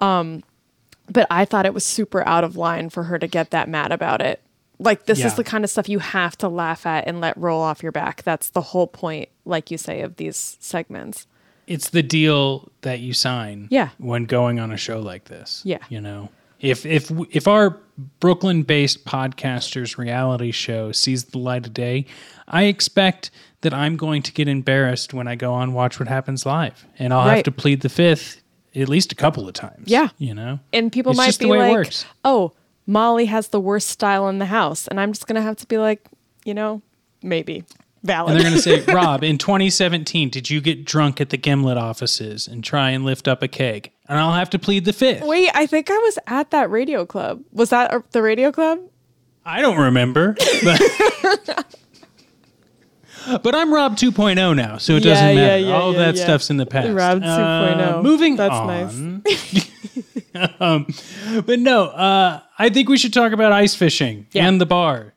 [0.00, 0.42] Um,
[1.10, 3.92] but I thought it was super out of line for her to get that mad
[3.92, 4.40] about it.
[4.80, 5.26] Like this Yeah.
[5.28, 7.92] is the kind of stuff you have to laugh at and let roll off your
[7.92, 8.22] back.
[8.24, 11.26] That's the whole point, like you say, of these segments.
[11.68, 13.90] It's the deal that you sign Yeah.
[13.98, 15.62] when going on a show like this.
[15.64, 15.78] Yeah.
[15.88, 16.28] You know,
[16.60, 17.78] if if if our
[18.20, 22.06] Brooklyn-based podcasters reality show sees the light of day,
[22.48, 23.30] I expect
[23.62, 27.12] that I'm going to get embarrassed when I go on Watch What Happens Live, and
[27.12, 28.42] I'll have to plead the fifth
[28.74, 29.84] at least a couple of times.
[29.86, 30.08] Yeah.
[30.18, 32.04] You know, And people It's might be the way it like, works.
[32.24, 32.52] "Oh,
[32.86, 35.78] Molly has the worst style in the house," and I'm just gonna have to be
[35.78, 36.06] like,
[36.44, 36.82] you know,
[37.22, 37.64] maybe
[38.02, 38.32] valid.
[38.32, 41.78] And they're going to say, Rob, in 2017, did you get drunk at the Gimlet
[41.78, 43.90] offices and try and lift up a keg?
[44.08, 45.22] And I'll have to plead the fifth.
[45.24, 47.42] Wait, I think I was at that radio club.
[47.52, 48.80] Was that the radio club?
[49.46, 50.36] I don't remember.
[50.62, 50.80] But,
[53.42, 55.58] but I'm Rob 2.0 now, so it Yeah, doesn't matter.
[55.58, 56.22] yeah, All yeah, that yeah.
[56.24, 56.88] stuff's in the past.
[56.92, 57.94] Rob 2.0.
[57.98, 59.22] Uh, moving That's on.
[60.60, 60.86] um,
[61.46, 65.14] but no, uh, I think we should talk about ice fishing and the bar.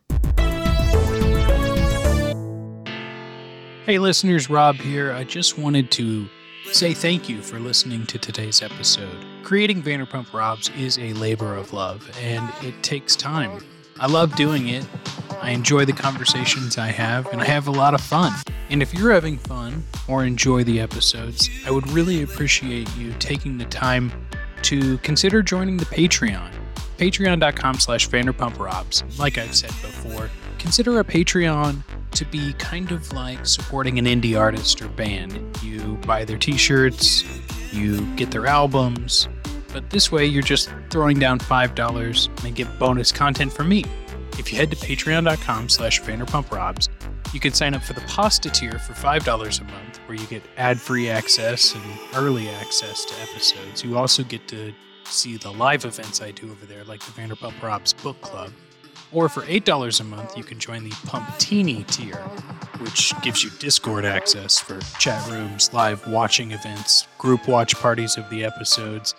[3.85, 5.13] Hey, listeners, Rob here.
[5.13, 6.27] I just wanted to
[6.73, 9.25] say thank you for listening to today's episode.
[9.43, 13.63] Creating Vanderpump Robs is a labor of love, and it takes time.
[13.99, 14.85] I love doing it.
[15.41, 18.33] I enjoy the conversations I have, and I have a lot of fun.
[18.69, 23.57] And if you're having fun or enjoy the episodes, I would really appreciate you taking
[23.57, 24.11] the time
[24.63, 26.51] to consider joining the Patreon.
[26.97, 29.03] Patreon.com slash Vanderpump Robs.
[29.17, 30.29] Like I've said before,
[30.59, 31.81] consider a Patreon
[32.11, 35.57] to be kind of like supporting an indie artist or band.
[35.63, 37.23] You buy their t-shirts,
[37.71, 39.27] you get their albums,
[39.77, 43.83] but this way you're just throwing down $5 and get bonus content from me.
[44.39, 46.89] If you head to patreon.com slash vanderpumprobs,
[47.31, 50.41] you can sign up for the pasta tier for $5 a month, where you get
[50.57, 51.83] ad-free access and
[52.15, 53.83] early access to episodes.
[53.83, 54.73] You also get to
[55.03, 58.51] see the live events I do over there, like the Vanderpump Robs Book Club.
[59.11, 62.17] Or for $8 a month, you can join the Pumptini tier,
[62.79, 68.27] which gives you Discord access for chat rooms, live watching events, group watch parties of
[68.31, 69.13] the episodes,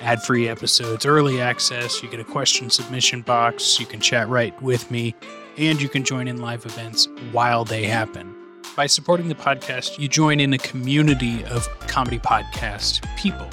[0.00, 2.02] ad free episodes, early access.
[2.02, 3.78] You get a question submission box.
[3.78, 5.14] You can chat right with me,
[5.56, 8.34] and you can join in live events while they happen.
[8.76, 13.48] By supporting the podcast, you join in a community of comedy podcast people.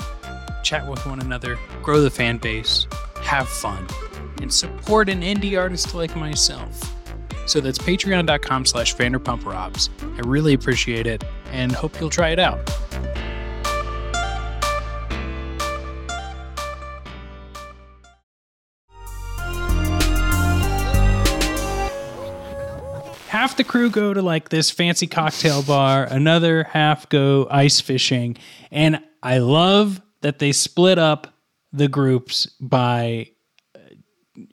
[0.63, 2.87] Chat with one another, grow the fan base,
[3.21, 3.85] have fun,
[4.41, 6.91] and support an indie artist like myself.
[7.45, 9.89] So that's patreon.com slash vanderpumprobs.
[10.15, 12.59] I really appreciate it and hope you'll try it out.
[23.63, 28.37] The crew go to like this fancy cocktail bar, another half go ice fishing,
[28.71, 31.27] and I love that they split up
[31.73, 33.27] the groups by
[33.75, 33.79] uh,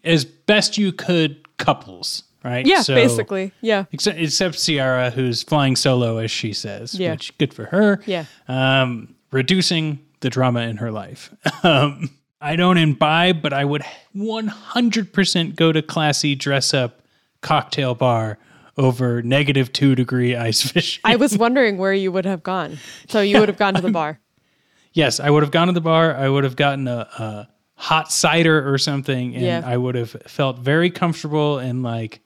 [0.04, 2.64] as best you could couples, right?
[2.66, 3.52] Yeah, So- basically.
[3.60, 3.84] Yeah.
[3.92, 7.12] Except, except Ciara, who's flying solo, as she says, Yeah.
[7.12, 8.00] which good for her.
[8.06, 8.24] Yeah.
[8.46, 11.34] Um, reducing the drama in her life.
[11.64, 13.82] Um, I don't imbibe, but I would
[14.14, 17.00] 100% go to classy dress up
[17.40, 18.38] cocktail bar
[18.78, 21.00] over negative two degree ice fishing.
[21.04, 22.78] I was wondering where you would have gone.
[23.08, 24.20] So you would have gone to the bar.
[24.92, 26.14] yes, I would have gone to the bar.
[26.16, 29.62] I would have gotten a, a hot cider or something, and Yeah.
[29.64, 32.20] I would have felt very comfortable in like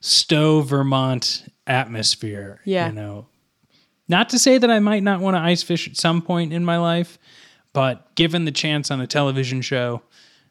[0.00, 2.60] Stowe, Vermont atmosphere.
[2.64, 2.88] Yeah.
[2.88, 3.26] You know,
[4.08, 6.64] not to say that I might not want to ice fish at some point in
[6.64, 7.18] my life,
[7.72, 10.02] but given the chance on a television show,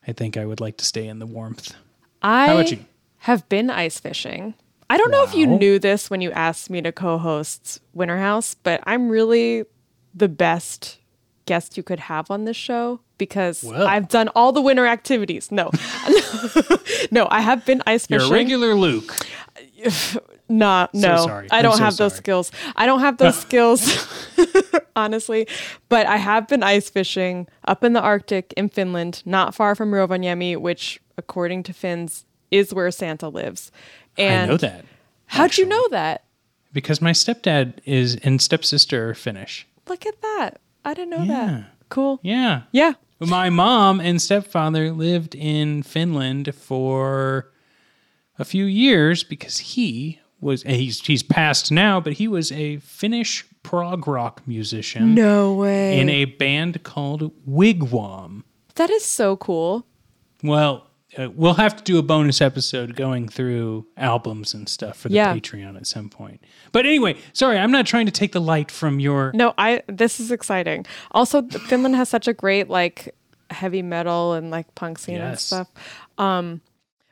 [0.07, 1.75] I think I would like to stay in the warmth.
[2.21, 2.85] I How about you?
[3.19, 4.55] have been ice fishing.
[4.91, 8.55] I don't know if you knew this when you asked me to co-host Winter House,
[8.55, 9.63] but I'm really
[10.13, 10.97] the best
[11.45, 13.87] guest you could have on this show because Well.
[13.87, 15.51] I've done all the winter activities.
[15.51, 15.71] No,
[17.11, 18.33] no, I have been ice You're fishing.
[18.33, 19.15] a regular Luke.
[20.49, 21.47] Nah, So no, sorry.
[21.49, 22.51] I don't so have those skills.
[22.75, 23.81] I don't have those skills,
[24.97, 25.47] honestly.
[25.87, 29.91] But I have been ice fishing up in the Arctic in Finland, not far from
[29.93, 33.71] Rovaniemi, which, according to Finns, is where Santa lives.
[34.17, 34.85] And I know that
[35.27, 36.23] How'd you know that?
[36.73, 39.67] because my stepdad is and stepsister are Finnish.
[39.87, 40.59] Look at that.
[40.85, 41.45] I didn't know Yeah.
[41.45, 41.65] that.
[41.89, 42.19] Cool.
[42.23, 42.63] Yeah.
[42.71, 42.93] Yeah.
[43.19, 47.51] My mom and stepfather lived in Finland for
[48.39, 53.45] a few years because he was he's he's passed now, but he was a Finnish
[53.63, 55.99] prog rock musician No way.
[55.99, 58.43] in a band called Wigwam.
[58.75, 59.85] That is so cool.
[60.43, 60.87] Well,
[61.17, 65.15] uh, we'll have to do a bonus episode going through albums and stuff for the
[65.15, 65.33] Yeah.
[65.35, 66.41] Patreon at some point.
[66.71, 69.31] But anyway, sorry, I'm not trying to take the light from your.
[69.33, 70.85] No, I this is exciting.
[71.11, 73.13] Also, Finland has such a great like
[73.49, 75.69] heavy metal and like punk scene and stuff.
[76.17, 76.61] Um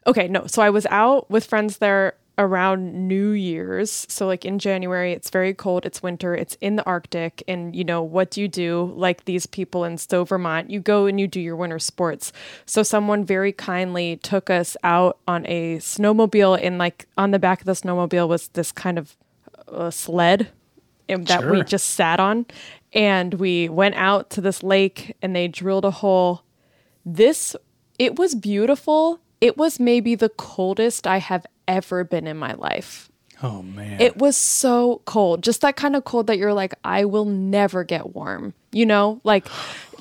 [0.08, 0.48] okay, no.
[0.48, 4.08] So I was out with friends there around New Year's.
[4.10, 7.84] So like in January, it's very cold, it's winter, it's in the Arctic and you
[7.84, 10.72] know, what do you do like these people in Stowe, Vermont?
[10.72, 12.32] You go and you do your winter sports.
[12.66, 17.60] So someone very kindly took us out on a snowmobile and like on the back
[17.60, 19.18] of the snowmobile was this kind of
[19.68, 20.50] uh, sled
[21.10, 22.46] and that we just sat on.
[22.94, 26.44] And we went out to this lake and they drilled a hole.
[27.06, 27.56] This,
[28.00, 29.20] it was beautiful.
[29.42, 33.10] It was maybe the coldest I have ever been in my life.
[33.42, 34.02] Oh man.
[34.02, 35.44] It was so cold.
[35.44, 38.54] Just that kind of cold that you're like, I will never get warm.
[38.72, 39.48] You know, like,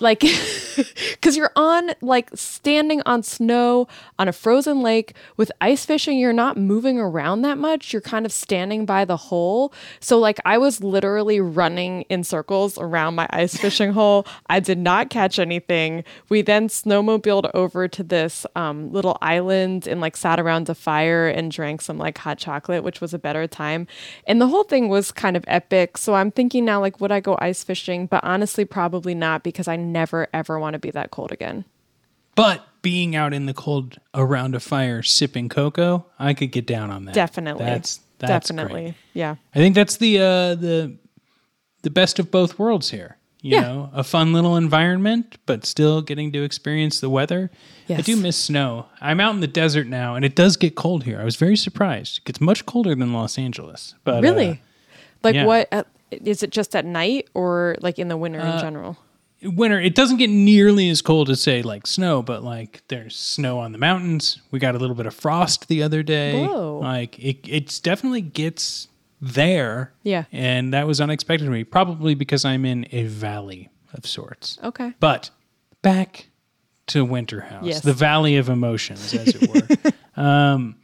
[0.01, 0.21] like,
[1.13, 3.89] because you're on, like, standing on snow
[4.19, 6.19] on a frozen lake with ice fishing.
[6.19, 7.93] You're not moving around that much.
[7.93, 9.73] You're kind of standing by the hole.
[10.01, 14.27] So, like, I was literally running in circles around my ice fishing hole.
[14.49, 16.05] I did not catch anything.
[16.29, 21.29] We then snowmobiled over to this um, little island and, like, sat around a fire
[21.29, 23.87] and drank some, like, hot chocolate, which was a better time.
[24.27, 25.99] And the whole thing was kind of epic.
[25.99, 28.07] So, I'm thinking now, like, would I go ice fishing?
[28.07, 31.65] But honestly, probably not because I never, ever want to be that cold again.
[32.35, 36.91] but being out in the cold around a fire sipping cocoa, I could get down
[36.91, 37.15] on that.
[37.15, 37.65] Definitely.
[37.65, 38.83] That's that's Definitely.
[38.83, 38.95] great.
[39.15, 39.37] Yeah.
[39.55, 40.95] I think that's the uh, the
[41.83, 43.17] the best of both worlds here.
[43.41, 43.61] You Yeah.
[43.63, 47.51] know, a fun little environment, but still getting to experience the weather.
[47.89, 48.87] I do miss snow.
[49.01, 51.21] I'm out in the desert now, and it does get cold here.
[51.21, 52.19] I was very surprised.
[52.19, 53.95] It gets much colder than Los Angeles.
[54.05, 54.61] But uh, really?
[55.23, 55.45] like, yeah.
[55.47, 55.69] what?
[55.73, 58.97] At, is it just at night or like in the winter in Uh, general?
[59.43, 63.59] Winter it doesn't get nearly as cold as say like snow but like there's snow
[63.59, 66.79] on the mountains we got a little bit of frost the other day Whoa.
[66.79, 68.89] like it it's definitely gets
[69.21, 70.25] there Yeah.
[70.33, 74.93] and that was unexpected to me probably because i'm in a valley of sorts Okay.
[75.01, 75.31] but
[75.83, 76.29] back
[76.89, 77.81] to winter house Yes.
[77.83, 80.75] the valley of emotions as it were um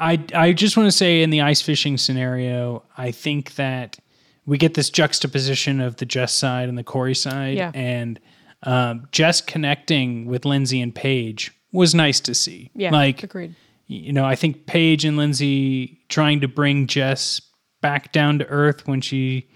[0.00, 3.98] i i just want to say in the ice fishing scenario i think that
[4.46, 7.72] we get this juxtaposition of the Jess side and the Corey side, Yeah.
[7.74, 8.18] and
[8.62, 12.70] um, Jess connecting with Lindsay and Paige was nice to see.
[12.74, 12.90] Yeah.
[12.90, 13.54] like agreed.
[13.86, 17.40] you know, I think Paige and Lindsay trying to bring Jess
[17.82, 19.48] back down to earth when she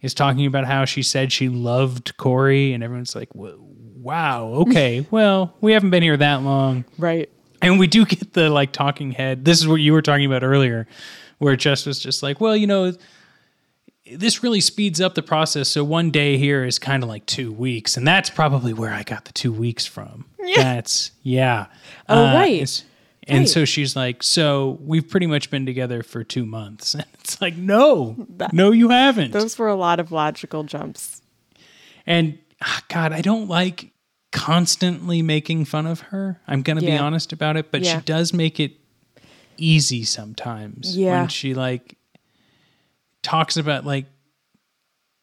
[0.00, 5.54] is talking about how she said she loved Corey, and everyone's like, "Wow, okay, well,
[5.60, 7.28] we haven't been here that long." Right.
[7.62, 9.44] And we do get the like talking head.
[9.44, 10.86] This is what you were talking about earlier,
[11.38, 12.94] where Jess was just like, well, you know,
[14.12, 15.68] this really speeds up the process.
[15.68, 17.96] So one day here is kind of like two weeks.
[17.96, 20.26] And that's probably where I got the two weeks from.
[20.38, 20.62] Yeah.
[20.62, 21.66] That's, yeah.
[22.08, 22.84] Oh, right.
[23.28, 23.48] And Right.
[23.48, 26.94] so she's like, so we've pretty much been together for two months.
[26.94, 29.32] And it's like, no, no, you haven't.
[29.32, 31.20] Those were a lot of logical jumps.
[32.06, 33.90] And ah, God, I don't like
[34.32, 36.40] constantly making fun of her.
[36.48, 37.98] I'm going to be honest about it, but Yeah.
[37.98, 38.72] she does make it
[39.56, 41.20] easy sometimes Yeah.
[41.20, 41.96] when she like
[43.22, 44.06] talks about like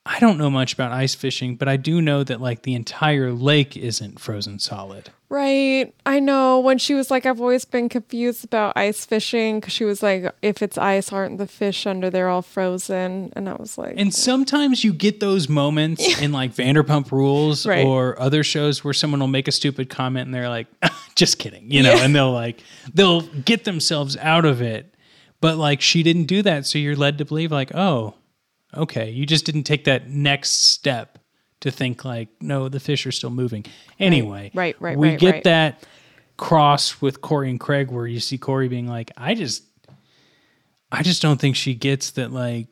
[0.10, 3.34] I don't know much about ice fishing, but I do know that like the entire
[3.34, 5.10] lake isn't frozen solid.
[5.28, 5.94] Right.
[6.06, 6.62] I know.
[6.62, 10.34] When she was like, I've always been confused about ice fishing because she was like,
[10.42, 13.34] if it's ice, aren't the fish under there all frozen?
[13.36, 17.86] And I was like, And sometimes you get those moments in like Vanderpump Rules Right.
[17.86, 20.68] or other shows where someone will make a stupid comment and they're like,
[21.16, 24.94] just kidding, you know, and they'll like, they'll get themselves out of it.
[25.42, 26.66] But like, she didn't do that.
[26.66, 28.16] So you're led to believe, like, oh,
[28.76, 31.20] okay, you just didn't take that next step
[31.62, 33.66] to think, like, no, the fish are still moving.
[34.00, 35.44] Anyway, Right, right, right we right, get right.
[35.46, 35.88] that
[36.38, 39.64] cross with Corey and Craig where you see Corey being like, I just,
[40.92, 42.68] I just don't think she gets that, like,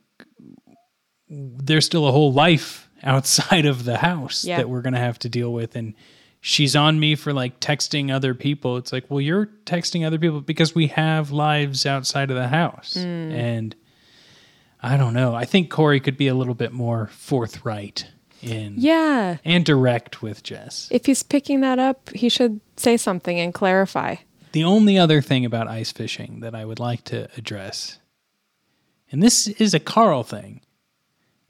[1.28, 4.57] there's still a whole life outside of the house Yeah.
[4.57, 5.93] that we're going to have to deal with and
[6.47, 10.41] she's on me for like texting other people it's like well you're texting other people
[10.41, 13.31] because we have lives outside of the house Mm.
[13.33, 13.75] and
[14.83, 18.07] i don't know i think corey could be a little bit more forthright
[18.43, 19.37] in yeah.
[19.43, 24.17] and direct with jess If he's picking that up, he should say something and clarify.
[24.51, 27.97] the only other thing about ice fishing that i would like to address
[29.11, 30.61] and this is a carl thing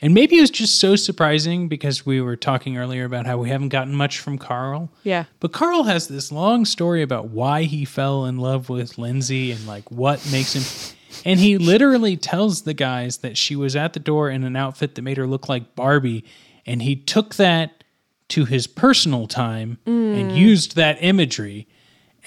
[0.02, 3.50] and maybe it was just so surprising because we were talking earlier about how we
[3.50, 4.92] haven't gotten much from Carl.
[5.04, 5.26] Yeah.
[5.40, 9.66] But Carl has this long story about why he fell in love with Lindsay and
[9.66, 10.92] like what makes him.
[11.24, 14.96] And he literally tells the guys that she was at the door in an outfit
[14.96, 16.26] that made her look like Barbie.
[16.68, 17.84] And he took that
[18.28, 20.36] to his personal time and Mm.
[20.38, 21.68] used that imagery.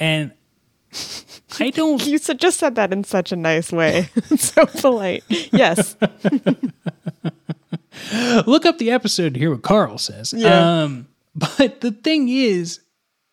[0.01, 0.33] And
[1.61, 2.05] I don't.
[2.07, 4.09] You just said that in such a nice way.
[4.37, 5.23] so polite.
[5.29, 5.95] Yes.
[8.47, 10.33] Look up the episode to hear what Carl says.
[10.37, 10.83] Yeah.
[10.83, 12.81] Um, but the thing is,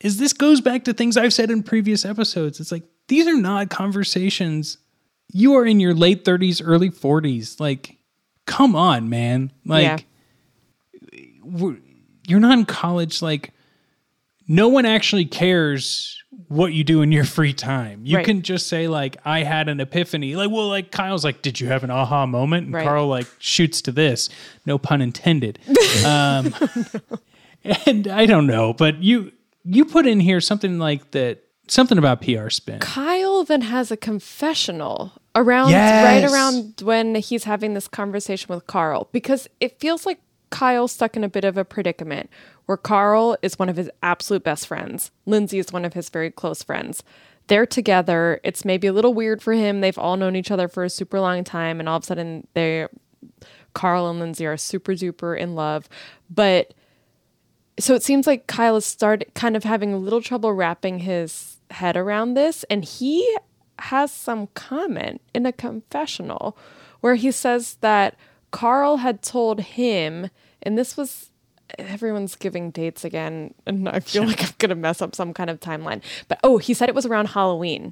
[0.02, 2.60] is this goes back to things I've said in previous episodes.
[2.60, 4.78] It's like these are not conversations.
[5.32, 7.60] You are in your late 30s, early 40s.
[7.60, 7.98] Like,
[8.46, 9.52] come on, man.
[9.66, 10.06] Like,
[11.44, 11.82] we're-
[12.28, 13.22] you're not in college.
[13.22, 13.52] Like,
[14.48, 18.02] no one actually cares what you do in your free time.
[18.04, 18.26] You Right.
[18.26, 21.68] can just say like, "I had an epiphany." Like, well, like Kyle's like, "Did you
[21.68, 22.84] have an aha moment?" And Right.
[22.86, 24.30] Carl like shoots to this.
[24.66, 25.60] No pun intended.
[26.06, 26.54] um,
[27.86, 29.32] and I don't know, but you
[29.64, 32.80] you put in here something like that, something about PR spin.
[32.80, 36.04] Kyle then has a confessional around Yes.
[36.04, 40.20] right around when he's having this conversation with Carl because it feels like
[40.50, 42.30] Kyle's stuck in a bit of a predicament
[42.66, 45.12] where Carl is one of his absolute best friends.
[45.26, 47.04] Lindsay is one of his very close friends.
[47.48, 48.40] They're together.
[48.44, 49.82] It's maybe a little weird for him.
[49.82, 52.48] They've all known each other for a super long time and all of a sudden
[52.54, 52.88] they
[53.74, 55.88] Carl and Lindsay are super duper in love.
[56.30, 56.74] But
[57.80, 61.58] so it seems like Kyle has started kind of having a little trouble wrapping his
[61.70, 63.38] head around this, and he
[63.80, 66.58] has some comment in a confessional
[67.02, 68.16] where he says that
[68.56, 70.30] Carl had told him,
[70.64, 71.30] and this was
[71.78, 75.60] everyone's giving dates again, and I feel like I'm gonna mess up some kind of
[75.60, 76.02] timeline.
[76.30, 77.92] But oh, he said it was around Halloween.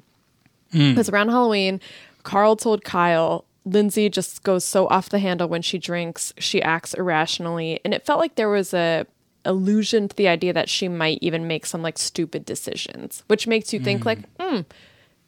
[0.92, 1.82] It was around Halloween.
[2.22, 6.32] Carl told Kyle, Lindsay just goes so off the handle when she drinks.
[6.38, 7.78] She acts irrationally.
[7.84, 9.06] And it felt like there was a
[9.44, 13.74] allusion to the idea that she might even make some like stupid decisions, which makes
[13.74, 14.60] you think like, hmm,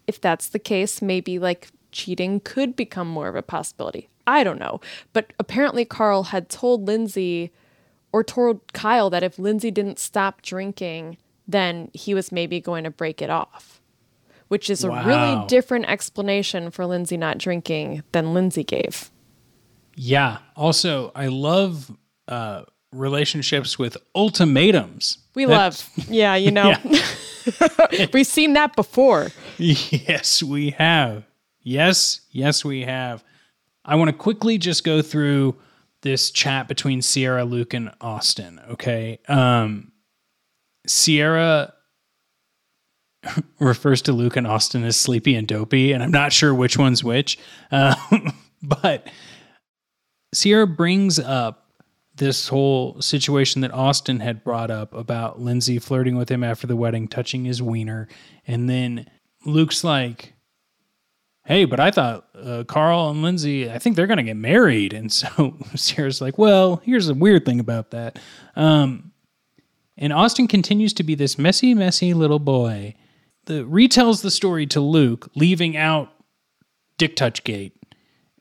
[0.07, 4.09] if that's the case, maybe like cheating could become more of a possibility.
[4.27, 4.81] I don't know.
[5.13, 7.53] But apparently Carl had told Lindsay
[8.13, 11.17] or told Kyle that if Lindsay didn't stop drinking,
[11.47, 13.81] then he was maybe going to break it off
[14.49, 15.05] which is a Wow.
[15.05, 19.11] really different explanation for Lindsay not drinking than Lindsay gave.
[19.97, 20.39] Yeah.
[20.55, 21.91] Also, I love
[22.29, 22.63] uh,
[22.93, 25.19] relationships with ultimatums.
[25.35, 26.77] We That's- love, yeah, you know,
[28.13, 29.33] we've seen that before.
[29.59, 31.25] Yes, we have.
[31.65, 33.25] Yes, yes, we have.
[33.87, 35.57] I want to quickly just go through
[36.03, 38.61] this chat between Ciara, Luke, and Austen.
[38.71, 39.19] Okay.
[39.29, 39.93] Um,
[40.87, 41.73] Ciara
[43.61, 47.03] refers to Luke and Austen as sleepy and dopey, and I'm not sure which one's
[47.03, 47.39] which.
[47.71, 48.33] Um,
[48.63, 49.09] but
[50.35, 51.63] Ciara brings up
[52.17, 56.77] this whole situation that Austen had brought up about Lindsay flirting with him after the
[56.77, 58.09] wedding, touching his wiener.
[58.47, 59.09] And then
[59.45, 60.33] Luke's like,
[61.47, 64.93] Hey, but I thought uh, Carl and Lindsay, I think they're going to get married.
[64.93, 68.19] And so Ciara's like, Well, here's a weird thing about that.
[68.57, 69.13] Um,
[69.97, 72.95] and Austen continues to be this messy, messy little boy
[73.47, 76.13] that retells the story to Luke, leaving out
[76.99, 77.73] Dick Touchgate.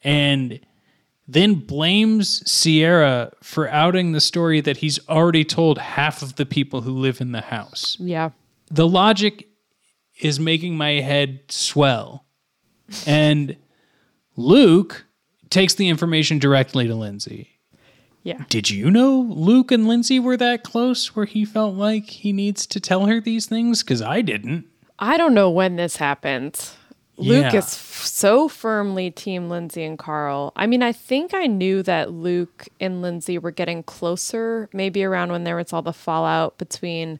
[0.03, 0.59] And
[1.27, 6.81] then blames Ciara for outing the story that he's already told half of the people
[6.81, 7.97] who live in the house.
[7.99, 8.31] Yeah.
[8.69, 9.47] The logic
[10.19, 12.24] is making my head swell.
[13.07, 13.55] And
[14.35, 15.05] Luke
[15.49, 17.49] takes the information directly to Lindsay.
[18.23, 18.43] Yeah.
[18.49, 22.65] Did you know Luke and Lindsay were that close where he felt like he needs
[22.67, 23.83] to tell her these things?
[23.83, 24.65] Because I didn't.
[24.97, 26.69] I don't know when this happened.
[27.17, 27.59] Luke Yeah.
[27.59, 30.51] is f- so firmly team Lindsay and Carl.
[30.55, 35.31] I mean, I think I knew that Luke and Lindsay were getting closer, maybe around
[35.31, 37.19] when there was all the fallout between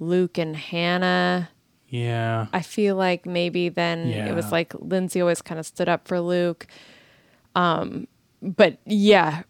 [0.00, 1.48] Luke and Hannah.
[1.92, 2.46] Yeah.
[2.54, 6.20] I feel like maybe then it was like Lindsay always kind of stood up for
[6.20, 6.66] Luke.
[7.54, 8.08] Um,
[8.40, 9.42] but yeah,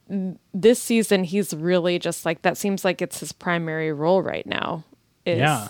[0.53, 2.59] this season he's really just like that.
[2.59, 4.83] Seems like it's his primary role right now.
[5.25, 5.69] Is Yeah.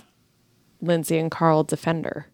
[0.81, 2.27] Lindsay and Carl defender.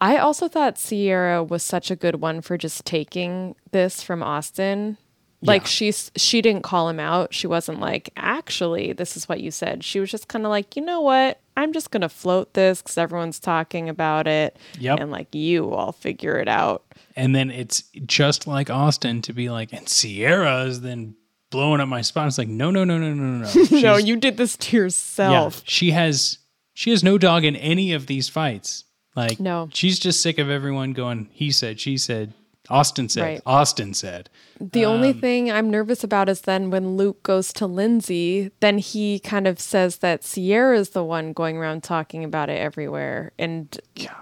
[0.00, 4.96] I also thought Ciara was such a good one for just taking this from Austen.
[5.42, 5.68] Like Yeah.
[5.68, 7.34] she's she didn't call him out.
[7.34, 9.84] She wasn't like, actually, this is what you said.
[9.84, 11.40] She was just kind of like, you know what?
[11.60, 14.56] I'm just gonna float this because everyone's talking about it.
[14.78, 15.00] Yep.
[15.00, 16.84] And like you all figure it out.
[17.16, 21.16] And then it's just like Austen to be like, and Ciara is then
[21.50, 22.28] blowing up my spot.
[22.28, 23.80] It's like, no, no, no, no, no, no, no.
[23.80, 25.62] no, you did this to yeah, yourself.
[25.66, 26.38] she has
[26.72, 28.84] she has no dog in any of these fights.
[29.16, 29.68] Like, No.
[29.72, 31.28] she's just sick of everyone going.
[31.32, 32.32] He said, she said,
[32.70, 33.42] Austen said, Right.
[33.44, 34.30] Austen said.
[34.60, 38.78] The only Um, thing I'm nervous about is then when Luke goes to Lindsay, then
[38.78, 43.32] he kind of says that Ciara is the one going around talking about it everywhere.
[43.38, 43.76] And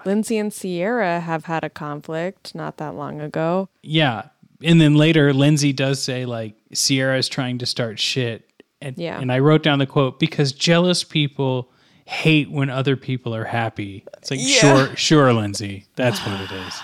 [0.04, 3.68] Lindsay and Ciara have had a conflict not that long ago.
[3.82, 4.28] Yeah.
[4.62, 8.44] And then later, Lindsay does say, like, Ciara is trying to start shit.
[8.80, 9.20] And, Yeah.
[9.20, 11.70] and I wrote down the quote because jealous people
[12.04, 14.04] hate when other people are happy.
[14.18, 14.46] It's like, Yeah.
[14.86, 15.84] sure, sure, Lindsay.
[15.96, 16.74] That's what it is.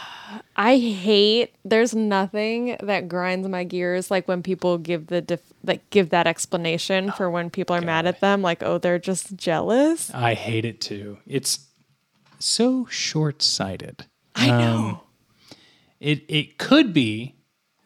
[0.57, 1.55] I hate.
[1.65, 6.27] There's nothing that grinds my gears like when people give the def, like give that
[6.27, 8.43] explanation for when people are oh, mad at them.
[8.43, 10.13] Like, oh, they're just jealous.
[10.15, 11.19] I hate it too.
[11.27, 11.67] It's
[12.39, 14.07] so short sighted.
[14.35, 14.77] I know.
[14.77, 15.01] Um,
[16.01, 17.35] it it could be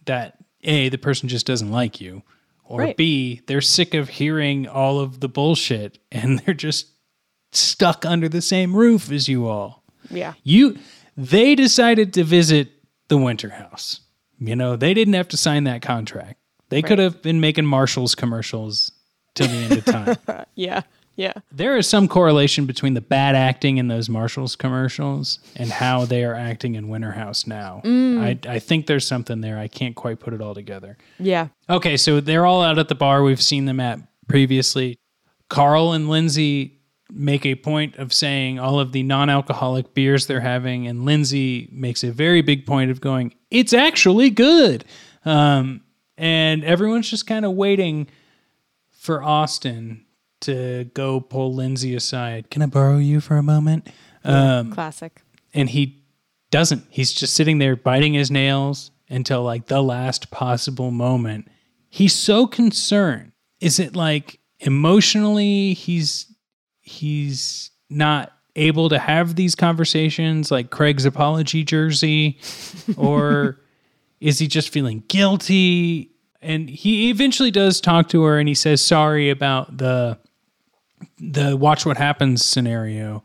[0.04, 2.22] that A, the person just doesn't like you,
[2.64, 2.96] or Right.
[2.96, 6.88] B, they're sick of hearing all of the bullshit and they're just
[7.52, 9.84] stuck under the same roof as you all.
[10.10, 10.34] Yeah.
[10.42, 10.78] You
[11.18, 12.70] they decided to visit
[13.08, 14.00] the winter house.
[14.38, 16.38] You know, they didn't have to sign that contract.
[16.68, 18.92] They could have been making Marshalls commercials
[19.34, 20.16] till the end of time.
[20.54, 20.82] Yeah.
[21.16, 21.32] Yeah.
[21.50, 26.24] There is some correlation between the bad acting in those Marshalls commercials and how they
[26.24, 27.82] are acting in Winter House now.
[27.84, 28.20] Mm.
[28.46, 29.58] I, I think there's something there.
[29.58, 30.96] I can't quite put it all together.
[31.18, 31.48] Yeah.
[31.68, 33.98] Okay, so they're all out at the bar we've seen them at
[34.28, 34.96] previously.
[35.48, 36.77] Carl and Lindsay
[37.12, 41.68] make a point of saying all of the non alcoholic beers they're having, and Lindsay
[41.72, 44.84] makes a very big point of going, It's actually good.
[45.24, 45.82] Um,
[46.16, 48.08] and everyone's just kind of waiting
[48.92, 50.04] for Austen
[50.40, 52.50] to go pull Lindsay aside.
[52.50, 53.88] Can I borrow you for a moment?
[54.24, 55.22] Um, Classic.
[55.54, 56.02] and he
[56.50, 56.84] doesn't.
[56.90, 61.48] He's just sitting there biting his nails until like the last possible moment.
[61.88, 63.32] He's so concerned.
[63.60, 66.27] Is it like emotionally he's
[66.88, 72.38] he's not able to have these conversations like Craig's apology jersey
[72.96, 73.60] or
[74.20, 76.10] is he just feeling guilty?
[76.42, 80.18] And he eventually does talk to her and he says sorry about the
[81.18, 83.22] the watch what happens scenario,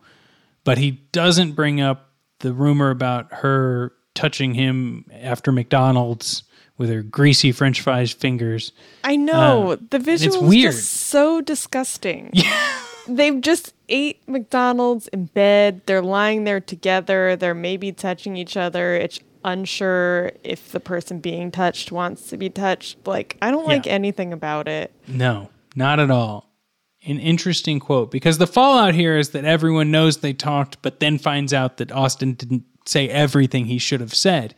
[0.64, 6.44] but he doesn't bring up the rumor about her touching him after McDonald's
[6.78, 8.72] with her greasy French fries fingers.
[9.04, 10.74] I know Uh, the visual is weird.
[10.76, 12.30] so disgusting.
[12.34, 12.80] Yeah.
[13.08, 15.82] They've just ate McDonald's in bed.
[15.86, 17.36] They're lying there together.
[17.36, 18.96] They're maybe touching each other.
[18.96, 23.06] It's unsure if the person being touched wants to be touched.
[23.06, 23.74] Like I don't Yeah.
[23.76, 24.92] like anything about it.
[25.08, 26.50] No, not at all.
[27.06, 31.18] An interesting quote because the fallout here is that everyone knows they talked, but then
[31.18, 34.56] finds out that Austen didn't say everything he should have said.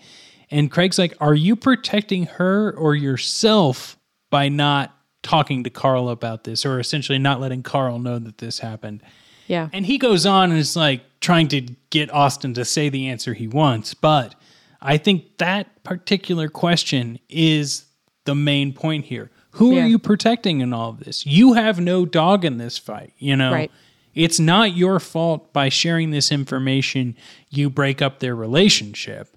[0.51, 3.97] And Craig's like, Are you protecting her or yourself
[4.29, 4.94] by not
[5.25, 9.01] talking to Carl about this, or essentially not letting Carl know that this happened?
[9.47, 9.69] Yeah.
[9.73, 13.33] And he goes on and is like trying to get Austen to say the answer
[13.33, 13.93] he wants.
[13.93, 14.35] But
[14.81, 17.85] I think that particular question is
[18.25, 19.31] the main point here.
[19.51, 19.83] Who Yeah.
[19.83, 21.25] are you protecting in all of this?
[21.25, 23.51] You have no dog in this fight, you know?
[23.51, 23.71] Right.
[24.13, 27.15] It's not your fault by sharing this information,
[27.49, 29.35] you break up their relationship.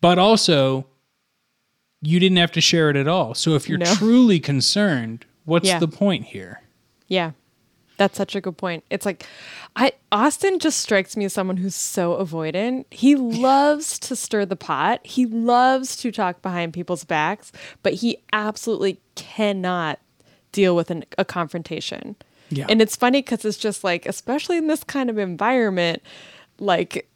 [0.00, 0.86] But also,
[2.02, 3.34] you didn't have to share it at all.
[3.34, 3.86] So if you're No.
[3.94, 5.78] truly concerned, what's Yeah.
[5.78, 6.62] the point here?
[7.08, 7.32] Yeah.
[7.98, 8.82] That's such a good point.
[8.90, 9.24] It's like
[9.76, 12.86] I Austen just strikes me as someone who's so avoidant.
[12.90, 15.00] He loves to stir the pot.
[15.06, 20.00] He loves to talk behind people's backs, but he absolutely cannot
[20.50, 22.16] deal with an, a confrontation.
[22.50, 22.66] Yeah.
[22.68, 26.02] And it's funny cuz it's just like especially in this kind of environment
[26.58, 27.08] like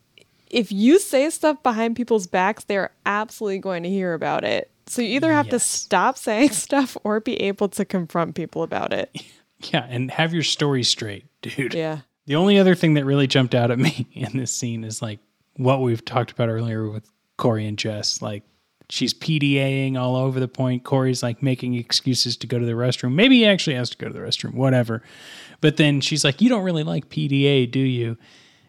[0.50, 4.70] if you say stuff behind people's backs, they're absolutely going to hear about it.
[4.88, 8.92] So you either have to stop saying stuff or be able to confront people about
[8.92, 9.10] it.
[9.72, 11.72] Yeah, and have your story straight, dude.
[11.72, 12.00] Yeah.
[12.26, 15.18] The only other thing that really jumped out at me in this scene is like
[15.56, 18.20] what we've talked about earlier with Corey and Jess.
[18.20, 18.42] Like
[18.90, 20.84] she's PDAing all over the point.
[20.84, 23.14] Corey's like making excuses to go to the restroom.
[23.14, 25.02] Maybe he actually has to go to the restroom, whatever.
[25.62, 28.18] But then she's like, You don't really like PDA, do you?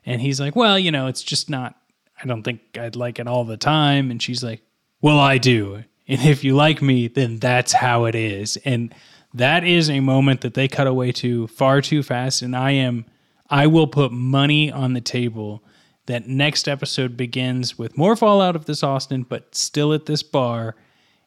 [0.06, 1.76] And he's like, Well, you know, it's just not,
[2.24, 4.10] I don't think I'd like it all the time.
[4.10, 4.62] And she's like,
[5.02, 5.84] Well, I do.
[6.08, 8.58] And if you like me, then that's how it is.
[8.64, 8.94] And
[9.34, 12.42] that is a moment that they cut away to far too fast.
[12.42, 13.06] And I am,
[13.50, 15.64] I will put money on the table
[16.06, 20.76] that next episode begins with more fallout of this Austen, but still at this bar.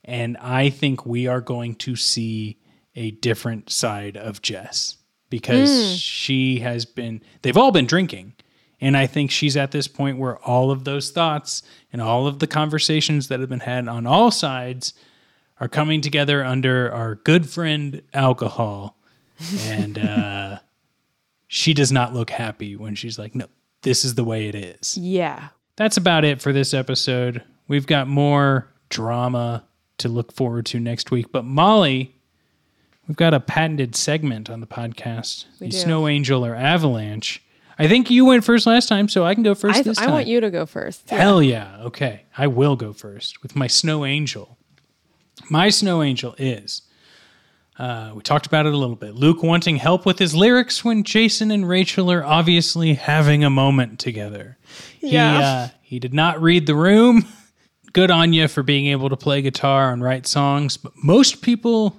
[0.04, 2.56] And I think we are going to see
[2.96, 4.96] a different side of Jess
[5.28, 5.98] because Mm.
[6.00, 8.32] she has been, they've all been drinking.
[8.80, 11.62] And I think she's at this point where all of those thoughts
[11.92, 14.94] and all of the conversations that have been had on all sides
[15.60, 18.96] are coming together under our good friend alcohol.
[19.64, 20.58] And uh,
[21.48, 23.46] she does not look happy when she's like, no,
[23.82, 24.96] this is the way it is.
[24.96, 25.48] Yeah.
[25.76, 27.42] That's about it for this episode.
[27.68, 29.64] We've got more drama
[29.98, 31.30] to look forward to next week.
[31.30, 32.14] But Molly,
[33.06, 35.78] we've got a patented segment on the podcast We the do.
[35.78, 37.42] Snow Angel or Avalanche.
[37.80, 40.04] I think you went first last time, so I can go first I, this I
[40.04, 40.12] time.
[40.14, 41.08] want you to go first.
[41.10, 41.78] Hell yeah.
[41.84, 42.24] Okay.
[42.36, 44.58] I will go first with my snow angel.
[45.50, 46.82] My snow angel is
[47.78, 49.14] Uh, we talked about it a little bit.
[49.14, 53.98] Luke wanting help with his lyrics when Jason and Rachel are obviously having a moment
[53.98, 54.58] together.
[55.00, 55.38] He, Yeah.
[55.38, 57.24] uh, he did not read the room.
[57.94, 61.96] Good on you for being able to play guitar and write songs, but most people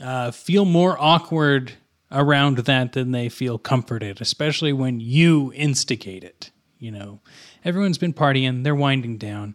[0.00, 1.72] uh, feel more awkward
[2.10, 6.50] around that then they feel comforted, especially when you instigate it.
[6.78, 7.20] You know,
[7.64, 9.54] everyone's been partying, they're winding down.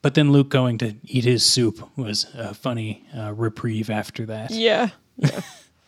[0.00, 4.50] But then Luke going to eat his soup was a funny uh, reprieve after that.
[4.50, 4.90] Yeah.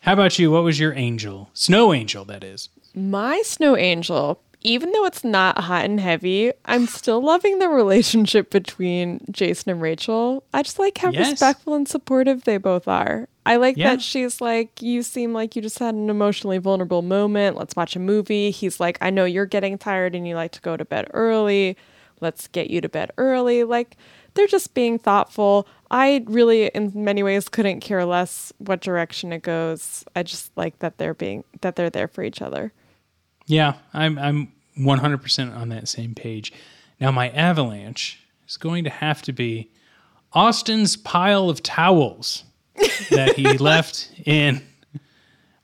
[0.02, 0.50] How about you?
[0.50, 1.50] What was your angel?
[1.52, 2.68] Snow angel, that is.
[2.94, 8.50] My snow angel, even though it's not hot and heavy, I'm still loving the relationship
[8.50, 10.42] between Jason and Rachel.
[10.52, 11.30] I just like how Yes.
[11.32, 13.28] respectful and supportive they both are.
[13.46, 13.90] I like Yeah.
[13.90, 17.56] that she's like, You seem like you just had an emotionally vulnerable moment.
[17.56, 18.50] Let's watch a movie.
[18.50, 21.76] He's like, I know you're getting tired and you like to go to bed early.
[22.20, 23.64] Let's get you to bed early.
[23.64, 23.98] Like,
[24.32, 25.68] they're just being thoughtful.
[25.90, 30.04] I really, in many ways, couldn't care less what direction it goes.
[30.16, 32.72] I just like that they're being that they're there for each other.
[33.46, 36.52] Yeah, I'm I'm 100% on that same page.
[37.00, 39.70] Now my avalanche is going to have to be
[40.32, 42.44] Austen's pile of towels
[43.10, 44.62] that he left in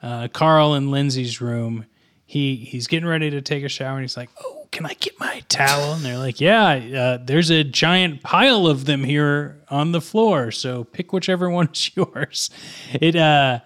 [0.03, 1.87] uh, Carl and Lindsay's room.
[2.25, 5.19] He he's getting ready to take a shower and he's like, "Oh, can I get
[5.19, 9.91] my towel?" And they're like, "Yeah, uh, there's a giant pile of them here on
[9.91, 12.51] the floor, so pick whichever one's yours."
[12.93, 13.61] It uh,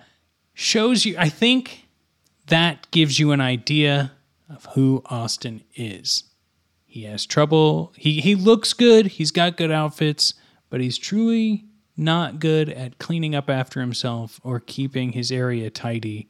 [0.55, 1.17] shows you.
[1.19, 1.87] I think
[2.47, 4.13] that gives you an idea
[4.55, 6.25] of who Austen is.
[6.87, 7.93] He has trouble.
[7.97, 9.07] He he looks good.
[9.07, 10.35] He's got good outfits,
[10.71, 11.65] but he's truly
[11.97, 16.29] not good at cleaning up after himself or keeping his area tidy.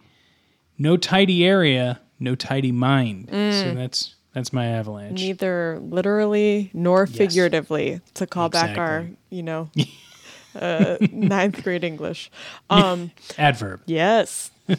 [0.79, 3.29] No tidy area, no tidy mind.
[3.31, 3.75] So Mm.
[3.75, 5.21] that's that's my avalanche.
[5.21, 9.71] neither literally nor figuratively to call back our you know
[10.57, 12.31] uh, ninth grade english
[12.69, 13.83] um Adverb.
[13.87, 14.51] yes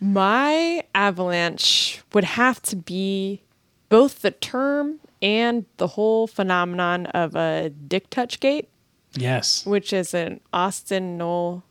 [0.00, 3.42] my avalanche would have to be
[3.88, 8.68] both the term and the whole phenomenon of a dick touch gate
[9.14, 9.64] Yes.
[9.64, 11.62] which is an Austen Kroll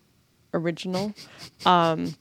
[0.53, 1.13] original.
[1.65, 2.15] Um,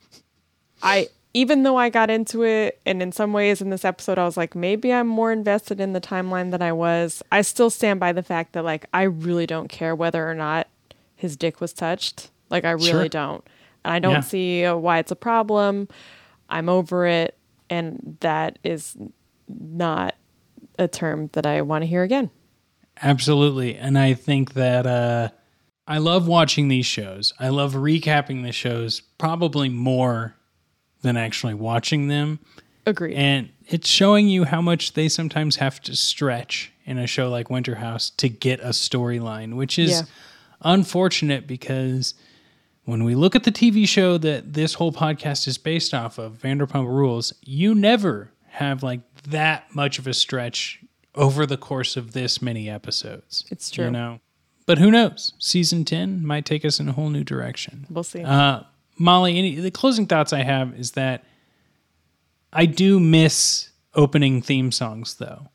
[0.81, 4.23] I even though I got into it, and in some ways in this episode, I
[4.23, 7.21] was like, maybe I'm more invested in the timeline than I was.
[7.31, 10.67] I still stand by the fact that like I really don't care whether or not
[11.15, 12.29] his dick was touched.
[12.49, 13.07] Like I really Sure.
[13.09, 13.43] don't,
[13.85, 14.19] I don't Yeah.
[14.21, 15.87] see uh, why it's a problem.
[16.49, 17.37] I'm over it,
[17.69, 18.95] and that is
[19.47, 20.15] not
[20.77, 22.29] a term that I want to hear again.
[23.01, 23.75] Absolutely.
[23.75, 25.29] And I think that uh,
[25.87, 27.33] I love watching these shows.
[27.39, 30.35] I love recapping the shows probably more
[31.01, 32.39] than actually watching them.
[32.85, 33.15] Agreed.
[33.15, 37.49] And it's showing you how much they sometimes have to stretch in a show like
[37.49, 40.01] Winter House to get a storyline, which is Yeah.
[40.61, 42.13] unfortunate because
[42.85, 46.33] when we look at the TV show that this whole podcast is based off of,
[46.39, 50.79] Vanderpump Rules, you never have like that much of a stretch
[51.15, 53.45] over the course of this many episodes.
[53.49, 53.85] It's true.
[53.85, 54.19] You know?
[54.65, 55.33] But who knows?
[55.39, 57.85] Season 10 might take us in a whole new direction.
[57.89, 58.23] We'll see.
[58.23, 58.61] Uh,
[58.97, 61.23] Molly, any, the closing thoughts I have is that
[62.53, 65.49] I do miss opening theme songs though.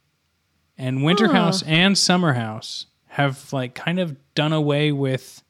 [0.79, 1.33] And Winter Huh.
[1.35, 5.43] House and Summer House have like kind of done away with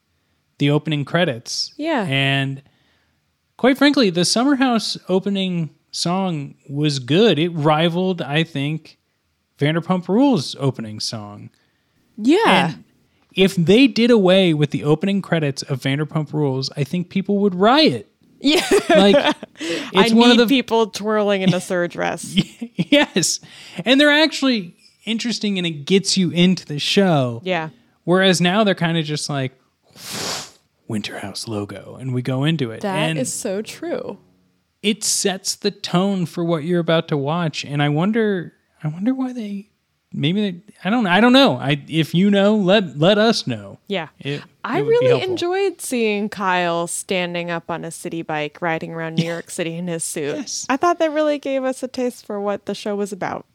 [0.61, 1.73] the opening credits.
[1.75, 2.05] Yeah.
[2.07, 2.61] And
[3.57, 7.37] quite frankly, the Summer House opening song was good.
[7.39, 8.97] It rivaled, I think,
[9.57, 11.49] Vanderpump Rules opening song.
[12.15, 12.73] yeah.
[12.73, 12.83] And
[13.33, 17.55] if they did away with the opening credits of Vanderpump Rules, I think people would
[17.55, 18.07] riot.
[18.39, 18.65] Yeah.
[18.89, 22.35] Like I it's one need of the people twirling in a third dress.
[22.75, 23.39] yes,
[23.85, 27.41] and they're actually interesting, and it gets you into the show.
[27.43, 27.69] Yeah.
[28.03, 29.53] Whereas now they're kind of just like
[30.91, 34.19] Winter House logo, and we go into it, That is and so true.
[34.83, 37.65] it sets the tone for what you're about to watch.
[37.65, 39.69] And I wonder, I wonder why they.
[40.13, 40.61] Maybe they.
[40.83, 41.07] I don't.
[41.07, 41.55] I don't know.
[41.55, 43.79] I if you know, let let us know.
[43.87, 44.09] Yeah.
[44.19, 48.91] It- I it would really enjoyed seeing Kyle standing up on a city bike riding
[48.93, 50.35] around New York City in his suit.
[50.35, 50.65] Yes.
[50.69, 53.45] I thought that really gave us a taste for what the show was about.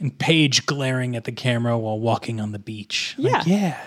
[0.00, 3.14] and Paige glaring at the camera while walking on the beach.
[3.16, 3.56] Like, Yeah.
[3.58, 3.80] yeah.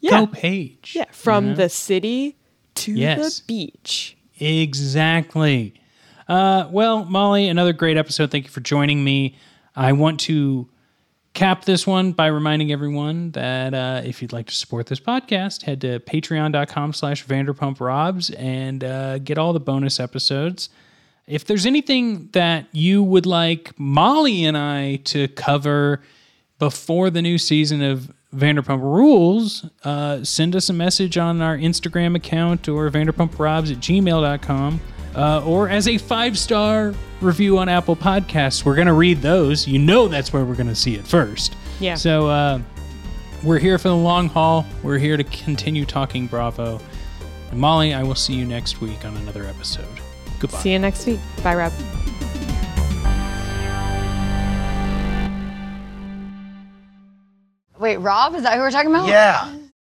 [0.00, 0.10] Yeah.
[0.20, 0.92] Go Paige.
[0.96, 1.54] Yeah, from know?
[1.54, 2.36] the city
[2.78, 3.40] to Yes.
[3.40, 4.16] the beach.
[4.38, 5.74] Exactly.
[6.28, 8.30] Uh, well, Molly, another great episode.
[8.30, 9.36] Thank you for joining me.
[9.74, 10.68] I want to
[11.34, 15.62] cap this one by reminding everyone that uh, if you'd like to support this podcast,
[15.62, 20.68] head to patreon.com slash vanderpumprobs and uh, get all the bonus episodes.
[21.26, 26.00] If there's anything that you would like Molly and I to cover
[26.58, 32.14] before the new season of Vanderpump Rules, uh, send us a message on our Instagram
[32.14, 34.80] account or vanderpumprobs at gmail.com.
[35.14, 38.64] Uh, or as a five star review on Apple Podcasts.
[38.64, 39.66] We're going to read those.
[39.66, 41.56] You know that's where we're going to see it first.
[41.80, 41.94] Yeah.
[41.94, 42.60] So uh,
[43.42, 44.64] we're here for the long haul.
[44.82, 46.80] We're here to continue talking Bravo.
[47.50, 49.86] And Molly, I will see you next week on another episode.
[50.38, 50.58] Goodbye.
[50.58, 51.20] See you next week.
[51.42, 51.72] Bye, Rob.
[57.78, 58.34] Wait, Rob?
[58.34, 59.08] Is that who we're talking about?
[59.08, 59.52] Yeah.